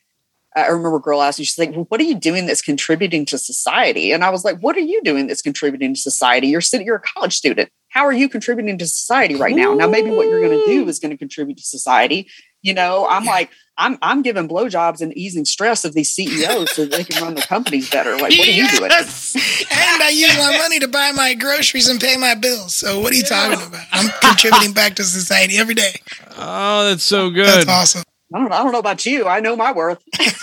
[0.56, 3.26] I remember a girl asked me, she's like, well, what are you doing that's contributing
[3.28, 4.12] to society?
[4.12, 6.48] And I was like, what are you doing that's contributing to society?
[6.48, 7.70] You're sitting, you're a college student.
[7.90, 9.74] How are you contributing to society right now?
[9.74, 12.28] Now, maybe what you're going to do is going to contribute to society.
[12.64, 16.86] You know, I'm like, I'm I'm giving blowjobs and easing stress of these CEOs so
[16.86, 18.14] they can run their companies better.
[18.14, 18.92] Like, what are you doing?
[18.92, 22.74] And I use my money to buy my groceries and pay my bills.
[22.74, 23.86] So what are you talking about?
[23.92, 26.02] I'm contributing back to society every day.
[26.36, 27.46] Oh, that's so good.
[27.48, 28.04] That's awesome.
[28.34, 29.28] I don't I don't know about you.
[29.28, 30.02] I know my worth.
[30.16, 30.26] I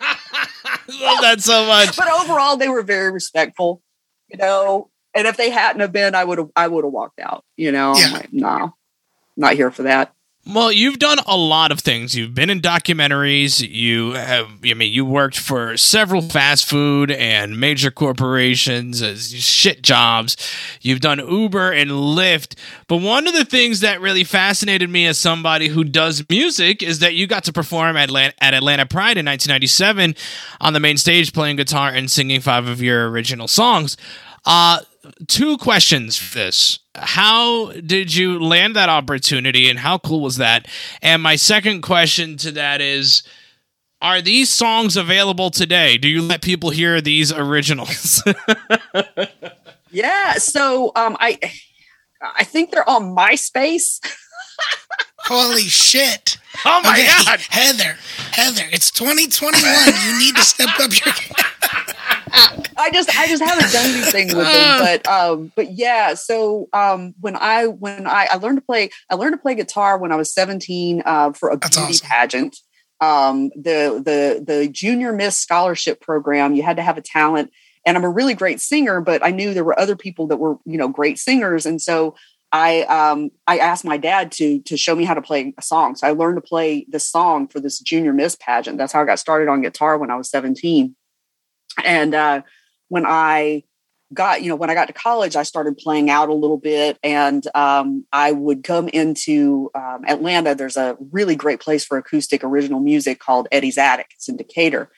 [0.88, 1.96] love that so much.
[1.96, 3.82] but overall they were very respectful,
[4.28, 4.90] you know.
[5.14, 7.72] And if they hadn't have been, I would have I would have walked out, you
[7.72, 7.94] know.
[7.96, 8.04] Yeah.
[8.06, 8.74] I'm like, no,
[9.36, 10.14] not here for that.
[10.52, 12.16] Well, you've done a lot of things.
[12.16, 13.60] You've been in documentaries.
[13.60, 19.80] You have, I mean, you worked for several fast food and major corporations as shit
[19.80, 20.36] jobs.
[20.80, 22.56] You've done Uber and Lyft.
[22.88, 26.98] But one of the things that really fascinated me as somebody who does music is
[26.98, 30.16] that you got to perform at Atlanta, at Atlanta Pride in 1997
[30.60, 33.96] on the main stage playing guitar and singing five of your original songs.
[34.44, 34.80] Uh,
[35.28, 36.79] two questions for this.
[36.94, 40.66] How did you land that opportunity and how cool was that?
[41.02, 43.22] And my second question to that is
[44.02, 45.98] are these songs available today?
[45.98, 48.22] Do you let people hear these originals?
[49.90, 50.34] Yeah.
[50.34, 51.38] So um I
[52.22, 54.00] I think they're on MySpace.
[55.24, 56.38] Holy shit.
[56.64, 57.40] oh my Okay, god.
[57.50, 57.96] Heather,
[58.32, 59.62] Heather, it's 2021.
[60.04, 61.14] You need to step up your
[62.76, 66.14] I just I just haven't done anything with them, but um, but yeah.
[66.14, 69.98] So um, when I when I I learned to play I learned to play guitar
[69.98, 72.08] when I was seventeen uh, for a That's beauty awesome.
[72.08, 72.56] pageant.
[73.00, 76.54] Um, the the the Junior Miss Scholarship Program.
[76.54, 77.50] You had to have a talent,
[77.84, 80.56] and I'm a really great singer, but I knew there were other people that were
[80.64, 82.14] you know great singers, and so
[82.52, 85.94] I um I asked my dad to to show me how to play a song.
[85.94, 88.78] So I learned to play this song for this Junior Miss pageant.
[88.78, 90.96] That's how I got started on guitar when I was 17.
[91.84, 92.42] And uh,
[92.88, 93.64] when I
[94.12, 96.98] got, you know, when I got to college, I started playing out a little bit,
[97.02, 100.54] and um, I would come into um, Atlanta.
[100.54, 104.10] There's a really great place for acoustic original music called Eddie's Attic.
[104.14, 104.90] It's in Decatur.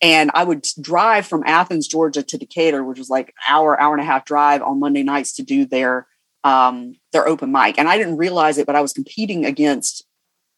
[0.00, 4.02] And I would drive from Athens, Georgia to Decatur, which was like hour, hour and
[4.02, 6.06] a half drive on Monday nights to do their
[6.44, 7.78] um, their open mic.
[7.78, 10.04] And I didn't realize it, but I was competing against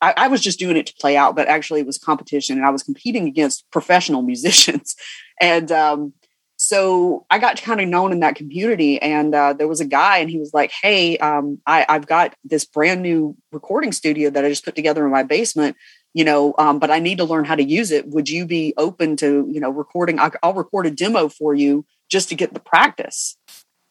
[0.01, 2.67] I, I was just doing it to play out, but actually it was competition and
[2.67, 4.97] I was competing against professional musicians.
[5.41, 6.13] And um,
[6.57, 9.01] so I got kind of known in that community.
[9.01, 12.35] And uh, there was a guy and he was like, Hey, um, I, I've got
[12.45, 15.77] this brand new recording studio that I just put together in my basement,
[16.13, 18.09] you know, um, but I need to learn how to use it.
[18.09, 20.19] Would you be open to, you know, recording?
[20.19, 23.37] I'll record a demo for you just to get the practice.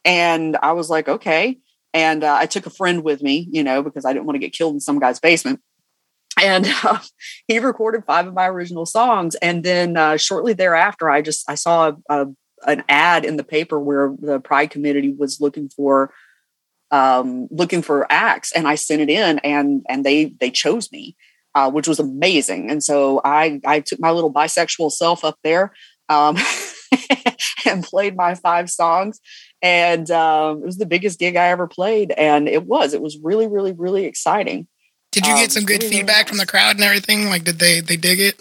[0.06, 1.58] And I was like, okay.
[1.94, 4.40] And uh, I took a friend with me, you know, because I didn't want to
[4.40, 5.62] get killed in some guy's basement.
[6.42, 7.00] And uh,
[7.48, 9.36] he recorded five of my original songs.
[9.36, 12.28] And then uh, shortly thereafter i just i saw a, a,
[12.68, 16.14] an ad in the paper where the pride committee was looking for
[16.92, 18.52] um, looking for acts.
[18.52, 21.16] And i sent it in and and they they chose me
[21.56, 22.70] uh, which was amazing.
[22.70, 25.74] And so i i took my little bisexual self up there
[26.10, 26.38] um,
[27.66, 29.20] and played my five songs
[29.62, 33.18] and um, it was the biggest gig i ever played and it was it was
[33.24, 34.68] really really really exciting
[35.12, 37.30] Did you Um, get some good really, really feedback from the crowd and everything?
[37.30, 38.40] Like, did they they dig it?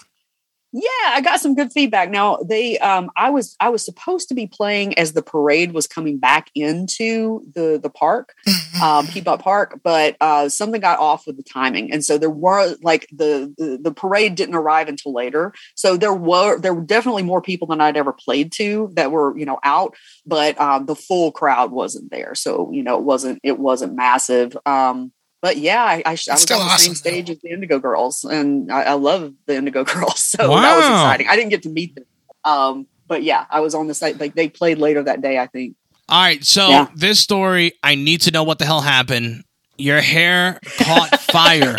[0.70, 2.10] Yeah, I got some good feedback.
[2.10, 5.86] Now they, um, I was, I was supposed to be playing as the parade was
[5.86, 8.80] coming back into the the park, Mhm.
[8.82, 12.74] um, Piedmont Park, but uh, something got off with the timing, and so there were
[12.82, 15.54] like the, the the parade didn't arrive until later.
[15.74, 19.36] So there were there were definitely more people than I'd ever played to that were
[19.38, 19.94] you know out,
[20.26, 22.34] but um, the full crowd wasn't there.
[22.34, 24.54] So you know it wasn't it wasn't massive.
[24.66, 27.50] Um, but yeah, I, I, I was still on the same awesome, stage as the
[27.50, 30.18] Indigo Girls, and I, I love the Indigo Girls.
[30.22, 31.28] So that was exciting.
[31.28, 32.04] I didn't get to meet them,
[32.44, 34.18] um, but yeah, I was on the site.
[34.18, 35.76] Like they played later that day, I think.
[36.08, 36.88] All right, so Yeah.
[36.94, 39.44] this story, I need to know what the hell happened.
[39.76, 41.76] Your hair caught fire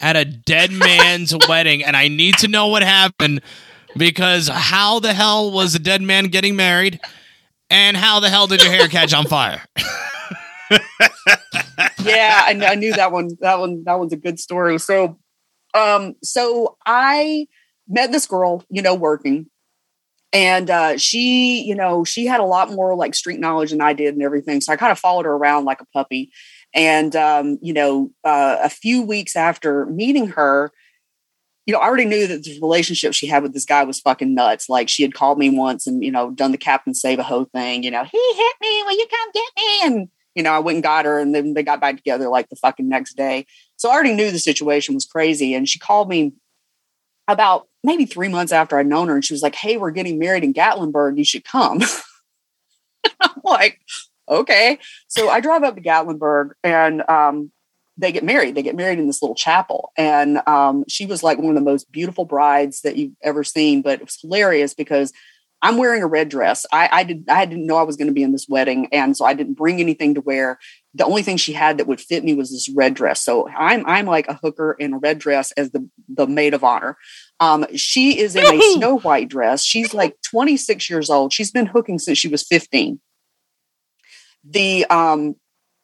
[0.00, 3.42] at a dead man's wedding, and I need to know what happened
[3.96, 6.98] because how the hell was a dead man getting married,
[7.70, 9.62] and how the hell did your hair catch on fire?
[12.02, 13.30] yeah, I, I knew that one.
[13.40, 13.84] That one.
[13.84, 14.78] That one's a good story.
[14.78, 15.18] So,
[15.74, 17.46] um, so I
[17.88, 19.46] met this girl, you know, working,
[20.32, 23.92] and uh, she, you know, she had a lot more like street knowledge than I
[23.92, 24.60] did and everything.
[24.60, 26.30] So I kind of followed her around like a puppy.
[26.74, 30.70] And um, you know, uh, a few weeks after meeting her,
[31.64, 34.34] you know, I already knew that the relationship she had with this guy was fucking
[34.34, 34.68] nuts.
[34.68, 37.44] Like she had called me once and you know done the Captain Save a hoe
[37.44, 37.82] thing.
[37.82, 38.82] You know, he hit me.
[38.84, 39.80] Will you come get me?
[39.82, 42.48] And you know, I went and got her, and then they got back together like
[42.48, 43.46] the fucking next day.
[43.76, 45.54] So I already knew the situation was crazy.
[45.54, 46.32] And she called me
[47.26, 50.18] about maybe three months after I'd known her, and she was like, "Hey, we're getting
[50.18, 51.18] married in Gatlinburg.
[51.18, 51.82] You should come."
[53.20, 53.80] I'm like,
[54.28, 54.78] okay.
[55.08, 57.50] So I drive up to Gatlinburg, and um,
[57.96, 58.54] they get married.
[58.54, 59.92] They get married in this little chapel.
[59.96, 63.82] And um, she was like one of the most beautiful brides that you've ever seen.
[63.82, 65.12] But it was hilarious because
[65.60, 66.64] I'm wearing a red dress.
[66.72, 69.16] I, I did I didn't know I was going to be in this wedding, and
[69.16, 70.58] so I didn't bring anything to wear.
[70.94, 73.24] The only thing she had that would fit me was this red dress.
[73.24, 76.62] So I'm I'm like a hooker in a red dress as the the maid of
[76.62, 76.96] honor.
[77.40, 79.64] Um, she is in a snow white dress.
[79.64, 81.32] She's like 26 years old.
[81.32, 83.00] She's been hooking since she was 15.
[84.48, 85.34] The um,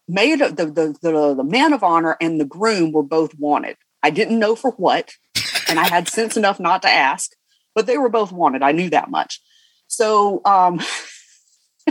[0.06, 3.76] maid, the, the the the man of honor, and the groom were both wanted.
[4.04, 5.14] I didn't know for what,
[5.68, 7.32] and I had sense enough not to ask,
[7.74, 8.62] but they were both wanted.
[8.62, 9.40] I knew that much.
[9.96, 10.80] So, um,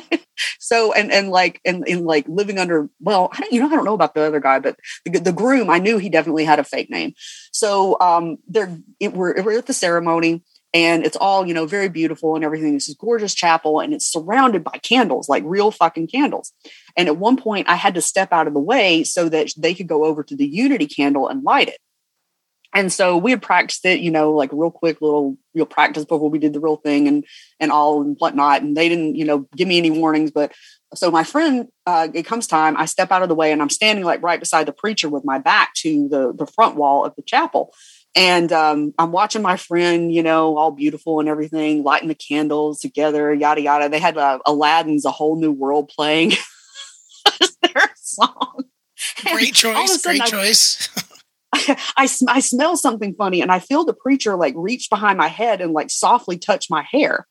[0.60, 3.76] so and and like and in like living under well I don't, you know I
[3.76, 4.76] don't know about the other guy but
[5.06, 7.14] the, the groom I knew he definitely had a fake name.
[7.52, 10.44] So um they're it, we're, we're at the ceremony
[10.74, 12.74] and it's all you know very beautiful and everything.
[12.74, 16.52] This is gorgeous chapel and it's surrounded by candles like real fucking candles.
[16.98, 19.74] And at one point I had to step out of the way so that they
[19.74, 21.78] could go over to the unity candle and light it
[22.74, 26.30] and so we had practiced it, you know, like real quick little real practice before
[26.30, 27.24] we did the real thing and
[27.60, 28.64] and all and whatnot.
[28.64, 30.32] And they didn't, you know, give me any warnings.
[30.32, 30.54] But
[30.96, 33.70] so my friend, uh, it comes time, I step out of the way and I'm
[33.70, 37.16] standing like right beside the preacher with my back to the the front wall of
[37.16, 37.74] the chapel.
[38.16, 42.80] And um, I'm watching my friend, you know, all beautiful and everything, lighting the candles
[42.80, 43.90] together, yada yada.
[43.90, 46.34] They had uh, Aladdin's A Whole New World playing
[47.62, 48.66] their song.
[49.22, 50.02] Great choice.
[50.04, 50.90] Great I, choice.
[51.98, 55.62] I, I smell something funny and I feel the preacher like reach behind my head
[55.62, 57.28] and like softly touch my hair.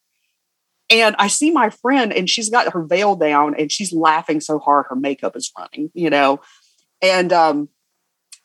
[0.90, 4.58] And I see my friend and she's got her veil down and she's laughing so
[4.58, 6.40] hard her makeup is running, you know.
[7.00, 7.68] And um,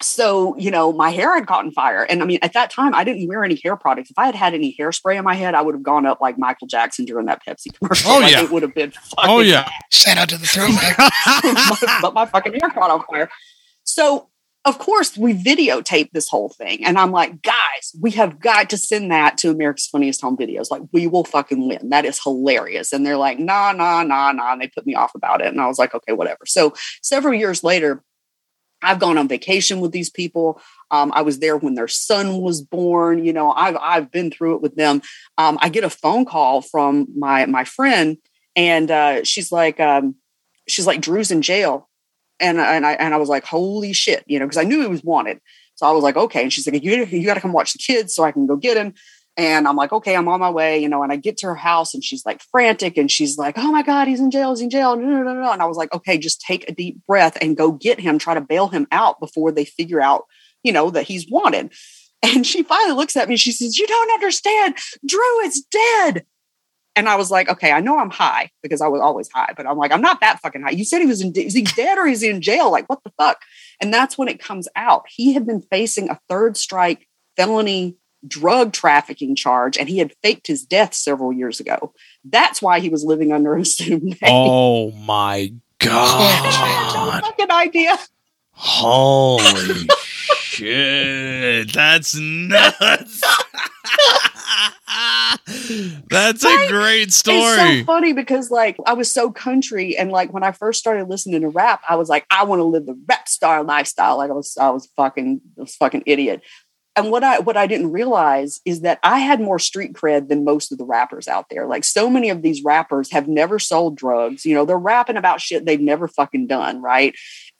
[0.01, 2.03] so, you know, my hair had caught on fire.
[2.03, 4.11] And I mean, at that time, I didn't wear any hair products.
[4.11, 6.37] If I had had any hairspray in my head, I would have gone up like
[6.37, 8.11] Michael Jackson during that Pepsi commercial.
[8.11, 8.43] Oh, like, yeah.
[8.43, 9.69] It would have been Oh, yeah.
[9.91, 10.97] Shout out to the throwback.
[12.01, 13.29] but my fucking hair caught on fire.
[13.83, 14.29] So
[14.67, 16.83] of course, we videotape this whole thing.
[16.83, 20.69] And I'm like, guys, we have got to send that to America's Funniest Home Videos.
[20.69, 21.89] Like, we will fucking win.
[21.89, 22.91] That is hilarious.
[22.91, 24.51] And they're like, nah, nah, nah, nah.
[24.51, 25.47] And they put me off about it.
[25.47, 26.45] And I was like, okay, whatever.
[26.45, 28.03] So several years later,
[28.81, 30.61] I've gone on vacation with these people.
[30.91, 33.23] Um, I was there when their son was born.
[33.23, 35.01] You know, I've I've been through it with them.
[35.37, 38.17] Um, I get a phone call from my my friend,
[38.55, 40.15] and uh, she's like, um,
[40.67, 41.89] she's like, Drew's in jail
[42.39, 44.87] and and I and I was like, holy shit, you know, because I knew he
[44.87, 45.39] was wanted.
[45.75, 46.43] So I was like, okay.
[46.43, 48.55] And she's like, you you got to come watch the kids so I can go
[48.55, 48.93] get him.
[49.39, 51.03] And I'm like, okay, I'm on my way, you know.
[51.03, 53.83] And I get to her house and she's like frantic and she's like, oh my
[53.83, 54.95] god, he's in jail, he's in jail.
[54.95, 55.51] No, no, no, no.
[55.51, 58.33] And I was like, okay, just take a deep breath and go get him, try
[58.33, 60.25] to bail him out before they figure out,
[60.63, 61.71] you know, that he's wanted.
[62.23, 63.37] And she finally looks at me.
[63.37, 64.75] She says, "You don't understand.
[65.05, 66.25] Drew is dead."
[66.97, 69.67] And I was like, okay, I know I'm high because I was always high, but
[69.67, 70.71] I'm like, I'm not that fucking high.
[70.71, 72.71] You said he was in, is he dead or is he in jail?
[72.71, 73.37] Like, what the fuck?
[73.79, 75.05] And that's when it comes out.
[75.07, 80.47] He had been facing a third strike felony drug trafficking charge and he had faked
[80.47, 81.93] his death several years ago.
[82.25, 84.15] That's why he was living under an assumed name.
[84.23, 87.21] Oh my god.
[87.21, 87.95] no fucking idea.
[88.51, 89.87] Holy
[90.37, 91.71] shit.
[91.73, 93.21] That's nuts.
[96.09, 97.37] That's a great story.
[97.37, 101.09] It's so funny because like I was so country and like when I first started
[101.09, 104.17] listening to rap, I was like, I want to live the rap star lifestyle.
[104.17, 106.41] Like I was I was fucking I was fucking idiot.
[106.95, 110.43] And what I what I didn't realize is that I had more street cred than
[110.43, 111.67] most of the rappers out there.
[111.67, 114.45] Like so many of these rappers have never sold drugs.
[114.45, 117.13] You know, they're rapping about shit they've never fucking done, right?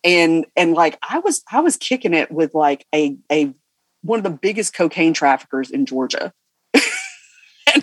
[0.03, 3.53] And and like I was I was kicking it with like a a
[4.01, 6.33] one of the biggest cocaine traffickers in Georgia.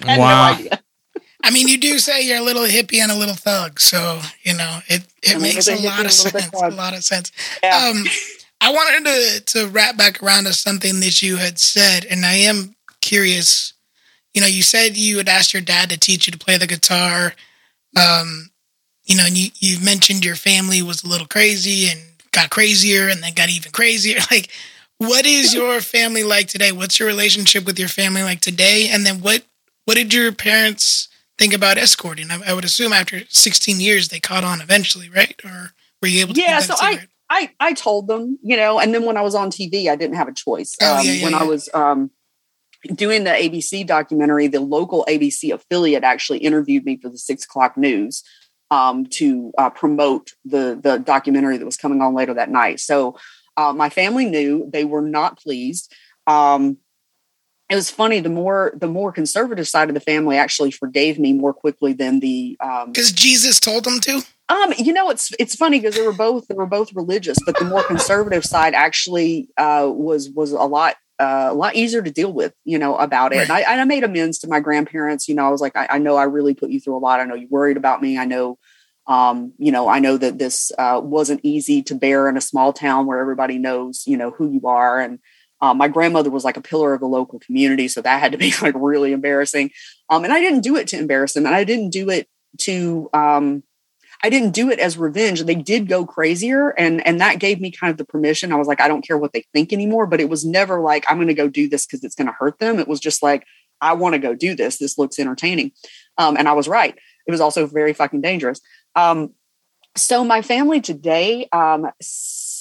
[0.07, 0.57] wow.
[0.59, 0.79] No
[1.45, 4.57] I mean, you do say you're a little hippie and a little thug, so you
[4.57, 5.05] know it.
[5.23, 6.51] It makes a lot of sense.
[6.55, 7.31] A lot of sense.
[7.63, 7.91] Yeah.
[7.91, 8.05] Um,
[8.63, 12.35] I wanted to to wrap back around to something that you had said, and I
[12.35, 13.75] am curious.
[14.33, 16.67] You know, you said you had asked your dad to teach you to play the
[16.67, 17.35] guitar.
[17.95, 18.51] Um,
[19.05, 22.01] you know, and you you mentioned your family was a little crazy and
[22.33, 24.19] got crazier, and then got even crazier.
[24.31, 24.49] Like,
[24.97, 26.73] what is your family like today?
[26.73, 28.89] What's your relationship with your family like today?
[28.91, 29.45] And then what
[29.85, 31.09] what did your parents
[31.39, 32.31] think about escorting?
[32.31, 35.41] I, I would assume after 16 years they caught on eventually, right?
[35.45, 36.41] Or were you able to?
[36.41, 39.51] Yeah, so I, I I told them, you know, and then when I was on
[39.51, 40.77] TV, I didn't have a choice.
[40.81, 41.41] Oh, um, yeah, yeah, when yeah.
[41.41, 42.11] I was um,
[42.95, 47.77] doing the ABC documentary, the local ABC affiliate actually interviewed me for the six o'clock
[47.77, 48.23] news
[48.71, 52.81] um, to uh, promote the the documentary that was coming on later that night.
[52.81, 53.17] So
[53.57, 55.93] uh, my family knew they were not pleased.
[56.27, 56.79] Um,
[57.71, 58.21] it was funny.
[58.21, 62.21] The more the more conservative side of the family actually forgave me more quickly than
[62.21, 64.23] the um, because Jesus told them to.
[64.51, 67.59] Um, you know, it's it's funny because they were both they were both religious, but
[67.59, 72.11] the more conservative side actually uh, was was a lot uh, a lot easier to
[72.11, 73.49] deal with, you know, about it.
[73.49, 73.65] Right.
[73.65, 75.29] And I, I made amends to my grandparents.
[75.29, 77.21] You know, I was like, I, I, know I really put you through a lot.
[77.21, 78.19] I know you worried about me.
[78.19, 78.59] I know,
[79.07, 82.73] um, you know, I know that this uh, wasn't easy to bear in a small
[82.73, 84.99] town where everybody knows, you know, who you are.
[85.01, 85.21] And
[85.65, 88.39] um, my grandmother was like a pillar of the local community, so that had to
[88.39, 89.71] be like really embarrassing.
[90.11, 93.09] Um, and I didn't do it to embarrass them, and I didn't do it to
[93.15, 93.63] um,
[94.23, 95.43] I didn't do it as revenge.
[95.43, 98.53] They did go crazier and and that gave me kind of the permission.
[98.53, 101.07] I was like, I don't care what they think anymore, but it was never like
[101.09, 102.79] I'm going to go do this because it's going to hurt them.
[102.79, 103.45] It was just like
[103.81, 104.79] I want to go do this.
[104.79, 105.73] This looks entertaining.
[106.19, 106.95] Um, and I was right.
[107.27, 108.61] It was also very fucking dangerous.
[108.95, 109.35] Um,
[109.97, 111.89] so my family today, um,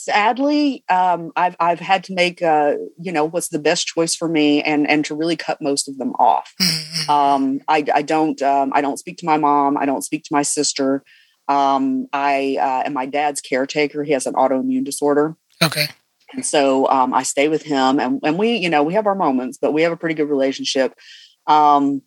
[0.04, 4.28] sadly, um, I've I've had to make uh, you know what's the best choice for
[4.28, 6.54] me, and and to really cut most of them off.
[6.62, 7.12] Mm-hmm.
[7.12, 9.78] Um, I I don't um, I don't speak to my mom.
[9.78, 11.04] I don't speak to my sister.
[11.48, 14.04] Um, I uh, am my dad's caretaker.
[14.04, 15.36] He has an autoimmune disorder.
[15.62, 15.88] Okay.
[16.34, 19.14] And so um, I stay with him, and, and we, you know, we have our
[19.14, 20.94] moments, but we have a pretty good relationship.
[21.46, 22.02] Um,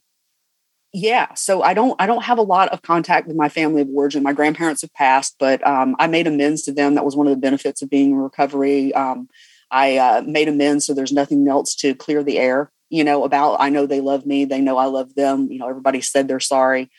[0.97, 3.89] yeah, so I don't, I don't have a lot of contact with my family of
[3.95, 4.23] origin.
[4.23, 6.95] My grandparents have passed, but um, I made amends to them.
[6.95, 8.95] That was one of the benefits of being in recovery.
[8.95, 9.29] Um,
[9.71, 12.73] I uh, made amends, so there's nothing else to clear the air.
[12.89, 14.47] You know, about I know they love me.
[14.47, 15.53] They know I love them.
[15.53, 16.91] You know, everybody said they're sorry.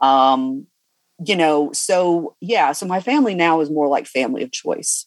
[0.00, 0.66] Um,
[1.24, 5.06] you know, so yeah, so my family now is more like family of choice.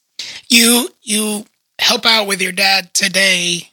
[0.50, 1.46] You you
[1.78, 3.70] help out with your dad today,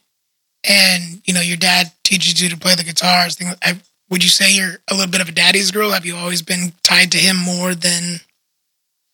[0.64, 3.38] and you know your dad teaches you to play the guitars.
[3.62, 5.90] I, would you say you're a little bit of a daddy's girl?
[5.90, 8.20] Have you always been tied to him more than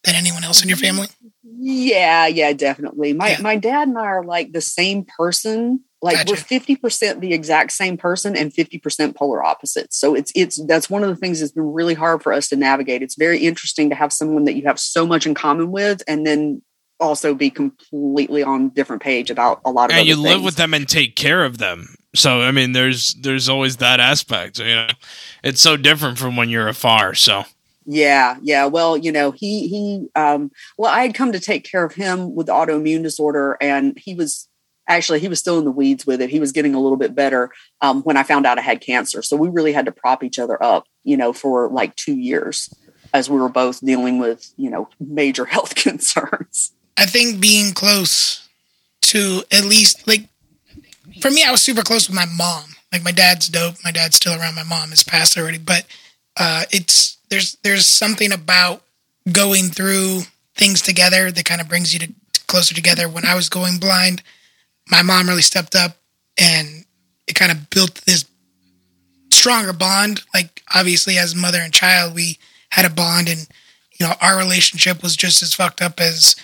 [0.04, 1.08] than anyone else in your family?
[1.42, 3.12] Yeah, yeah, definitely.
[3.12, 3.40] My yeah.
[3.40, 6.32] my dad and I are like the same person like gotcha.
[6.32, 11.02] we're 50% the exact same person and 50% polar opposites so it's it's that's one
[11.02, 13.94] of the things that's been really hard for us to navigate it's very interesting to
[13.94, 16.60] have someone that you have so much in common with and then
[17.00, 20.26] also be completely on different page about a lot of and you things.
[20.26, 24.00] live with them and take care of them so i mean there's there's always that
[24.00, 24.88] aspect you know.
[25.42, 27.44] It's so different from when you're afar so.
[27.84, 28.66] Yeah, yeah.
[28.66, 32.34] Well, you know, he he um well, I had come to take care of him
[32.34, 34.48] with autoimmune disorder and he was
[34.88, 36.30] actually he was still in the weeds with it.
[36.30, 37.50] He was getting a little bit better
[37.80, 39.22] um, when i found out i had cancer.
[39.22, 42.72] So we really had to prop each other up you know for like two years
[43.12, 46.72] as we were both dealing with you know major health concerns.
[46.96, 48.48] I think being close
[49.02, 50.28] to at least like
[51.22, 52.64] for me i was super close with my mom.
[52.92, 53.76] Like my dad's dope.
[53.82, 54.54] My dad's still around.
[54.54, 55.56] My mom is passed already.
[55.56, 55.86] But
[56.36, 58.82] uh, it's there's there's something about
[59.32, 60.22] going through
[60.54, 62.12] things together that kind of brings you to
[62.46, 63.08] closer together.
[63.08, 64.22] When i was going blind
[64.90, 65.96] my mom really stepped up
[66.38, 66.84] and
[67.26, 68.24] it kind of built this
[69.32, 70.22] stronger bond.
[70.34, 72.38] Like obviously as mother and child, we
[72.70, 73.46] had a bond and
[73.98, 76.34] you know, our relationship was just as fucked up as,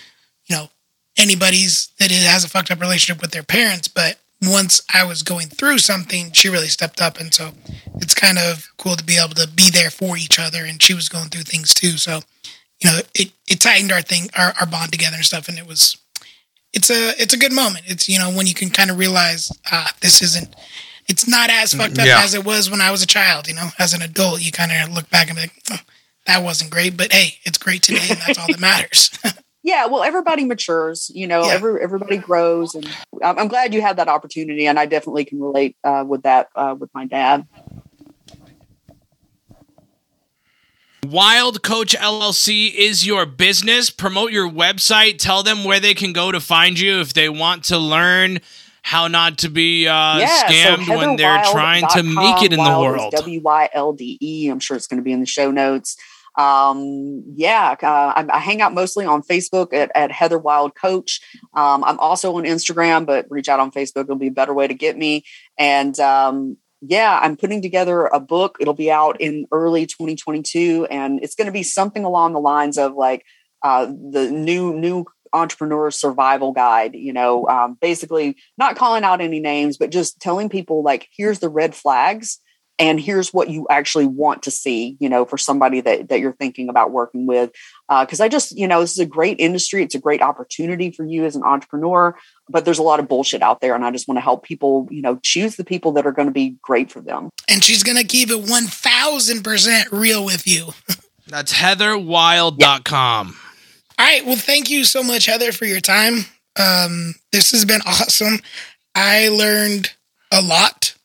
[0.45, 0.69] you know,
[1.17, 3.87] anybody's that has a fucked up relationship with their parents.
[3.87, 7.19] But once I was going through something, she really stepped up.
[7.19, 7.51] And so
[7.95, 10.63] it's kind of cool to be able to be there for each other.
[10.63, 11.97] And she was going through things too.
[11.97, 12.21] So,
[12.79, 15.49] you know, it, it tightened our thing, our, our bond together and stuff.
[15.49, 15.97] And it was,
[16.73, 17.85] it's a it's a good moment.
[17.87, 20.55] It's you know when you can kind of realize ah this isn't
[21.07, 22.21] it's not as fucked up yeah.
[22.23, 23.47] as it was when I was a child.
[23.47, 25.79] You know, as an adult, you kind of look back and be like, oh,
[26.27, 29.09] that wasn't great, but hey, it's great today, and that's all that matters.
[29.63, 31.11] yeah, well, everybody matures.
[31.13, 31.53] You know, yeah.
[31.53, 32.87] every everybody grows, and
[33.23, 36.75] I'm glad you had that opportunity, and I definitely can relate uh, with that uh,
[36.79, 37.47] with my dad.
[41.05, 43.89] Wylde Coach LLC is your business.
[43.89, 45.17] Promote your website.
[45.17, 48.39] Tell them where they can go to find you if they want to learn
[48.81, 52.63] how not to be uh, yeah, scammed so when they're trying to make it in
[52.63, 53.13] the world.
[53.13, 54.49] W Y L D E.
[54.49, 55.97] I'm sure it's going to be in the show notes.
[56.39, 61.19] Um, yeah, uh, I, I, hang out mostly on Facebook at, at Heather Wylde Coach.
[61.53, 64.03] Um, I'm also on Instagram, but reach out on Facebook.
[64.03, 65.25] It'll be a better way to get me.
[65.57, 68.55] And um, yeah, I'm putting together a book.
[68.61, 72.77] It'll be out in early 2022, and it's going to be something along the lines
[72.77, 73.25] of like
[73.61, 76.95] uh, the new new entrepreneur survival guide.
[76.95, 81.39] You know, um, basically not calling out any names, but just telling people like, here's
[81.39, 82.39] the red flags,
[82.79, 84.97] and here's what you actually want to see.
[84.99, 87.51] You know, for somebody that that you're thinking about working with,
[87.87, 89.83] because uh, I just you know this is a great industry.
[89.83, 92.15] It's a great opportunity for you as an entrepreneur
[92.49, 94.87] but there's a lot of bullshit out there and i just want to help people
[94.89, 97.83] you know choose the people that are going to be great for them and she's
[97.83, 100.69] going to keep it 1000% real with you
[101.27, 103.35] that's heatherwylde.com yep.
[103.99, 106.25] all right well thank you so much heather for your time
[106.59, 108.39] um, this has been awesome
[108.95, 109.91] i learned
[110.31, 110.95] a lot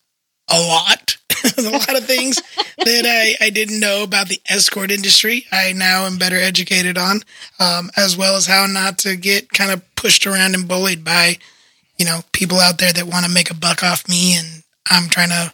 [0.50, 1.18] a lot
[1.58, 2.40] A lot of things
[2.78, 5.44] that I, I didn't know about the escort industry.
[5.52, 7.20] I now am better educated on,
[7.60, 11.38] um, as well as how not to get kind of pushed around and bullied by,
[11.98, 14.36] you know, people out there that want to make a buck off me.
[14.36, 15.52] And I'm trying to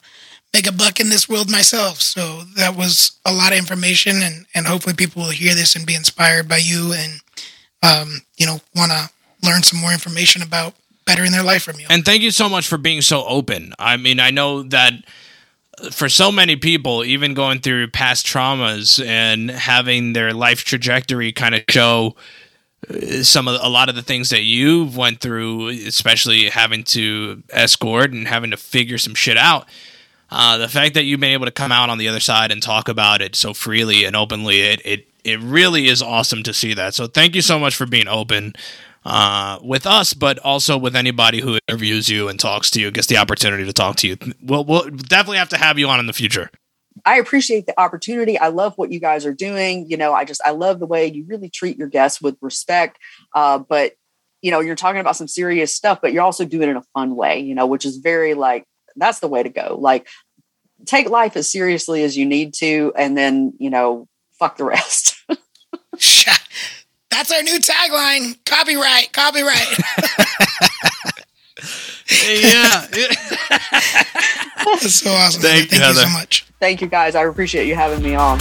[0.54, 2.00] make a buck in this world myself.
[2.00, 4.22] So that was a lot of information.
[4.22, 7.20] And, and hopefully people will hear this and be inspired by you and,
[7.82, 9.10] um, you know, want to
[9.42, 10.74] learn some more information about
[11.04, 11.86] bettering their life from you.
[11.90, 13.72] And thank you so much for being so open.
[13.78, 14.92] I mean, I know that
[15.90, 21.54] for so many people, even going through past traumas and having their life trajectory kind
[21.54, 22.16] of show
[22.88, 27.42] uh, some of a lot of the things that you've went through, especially having to
[27.50, 29.68] escort and having to figure some shit out.
[30.30, 32.62] Uh, the fact that you've been able to come out on the other side and
[32.62, 36.72] talk about it so freely and openly, it, it it really is awesome to see
[36.72, 36.94] that.
[36.94, 38.54] So thank you so much for being open
[39.04, 43.06] uh, with us, but also with anybody who interviews you and talks to you, gets
[43.06, 44.16] the opportunity to talk to you.
[44.42, 46.50] We'll, we'll definitely have to have you on in the future.
[47.04, 48.38] I appreciate the opportunity.
[48.38, 49.88] I love what you guys are doing.
[49.88, 52.98] You know, I just I love the way you really treat your guests with respect.
[53.34, 53.92] Uh, but
[54.42, 56.82] you know, you're talking about some serious stuff, but you're also doing it in a
[56.94, 57.40] fun way.
[57.40, 58.64] You know, which is very like
[58.96, 59.78] that's the way to go.
[59.80, 60.08] Like,
[60.86, 64.06] take life as seriously as you need to, and then you know,
[64.38, 65.16] fuck the rest.
[67.10, 68.36] That's our new tagline.
[68.44, 69.68] Copyright, copyright.
[72.28, 72.86] yeah.
[74.80, 75.42] That's so awesome.
[75.42, 76.46] Thank, Thank you, you so much.
[76.60, 77.14] Thank you guys.
[77.14, 78.38] I appreciate you having me on.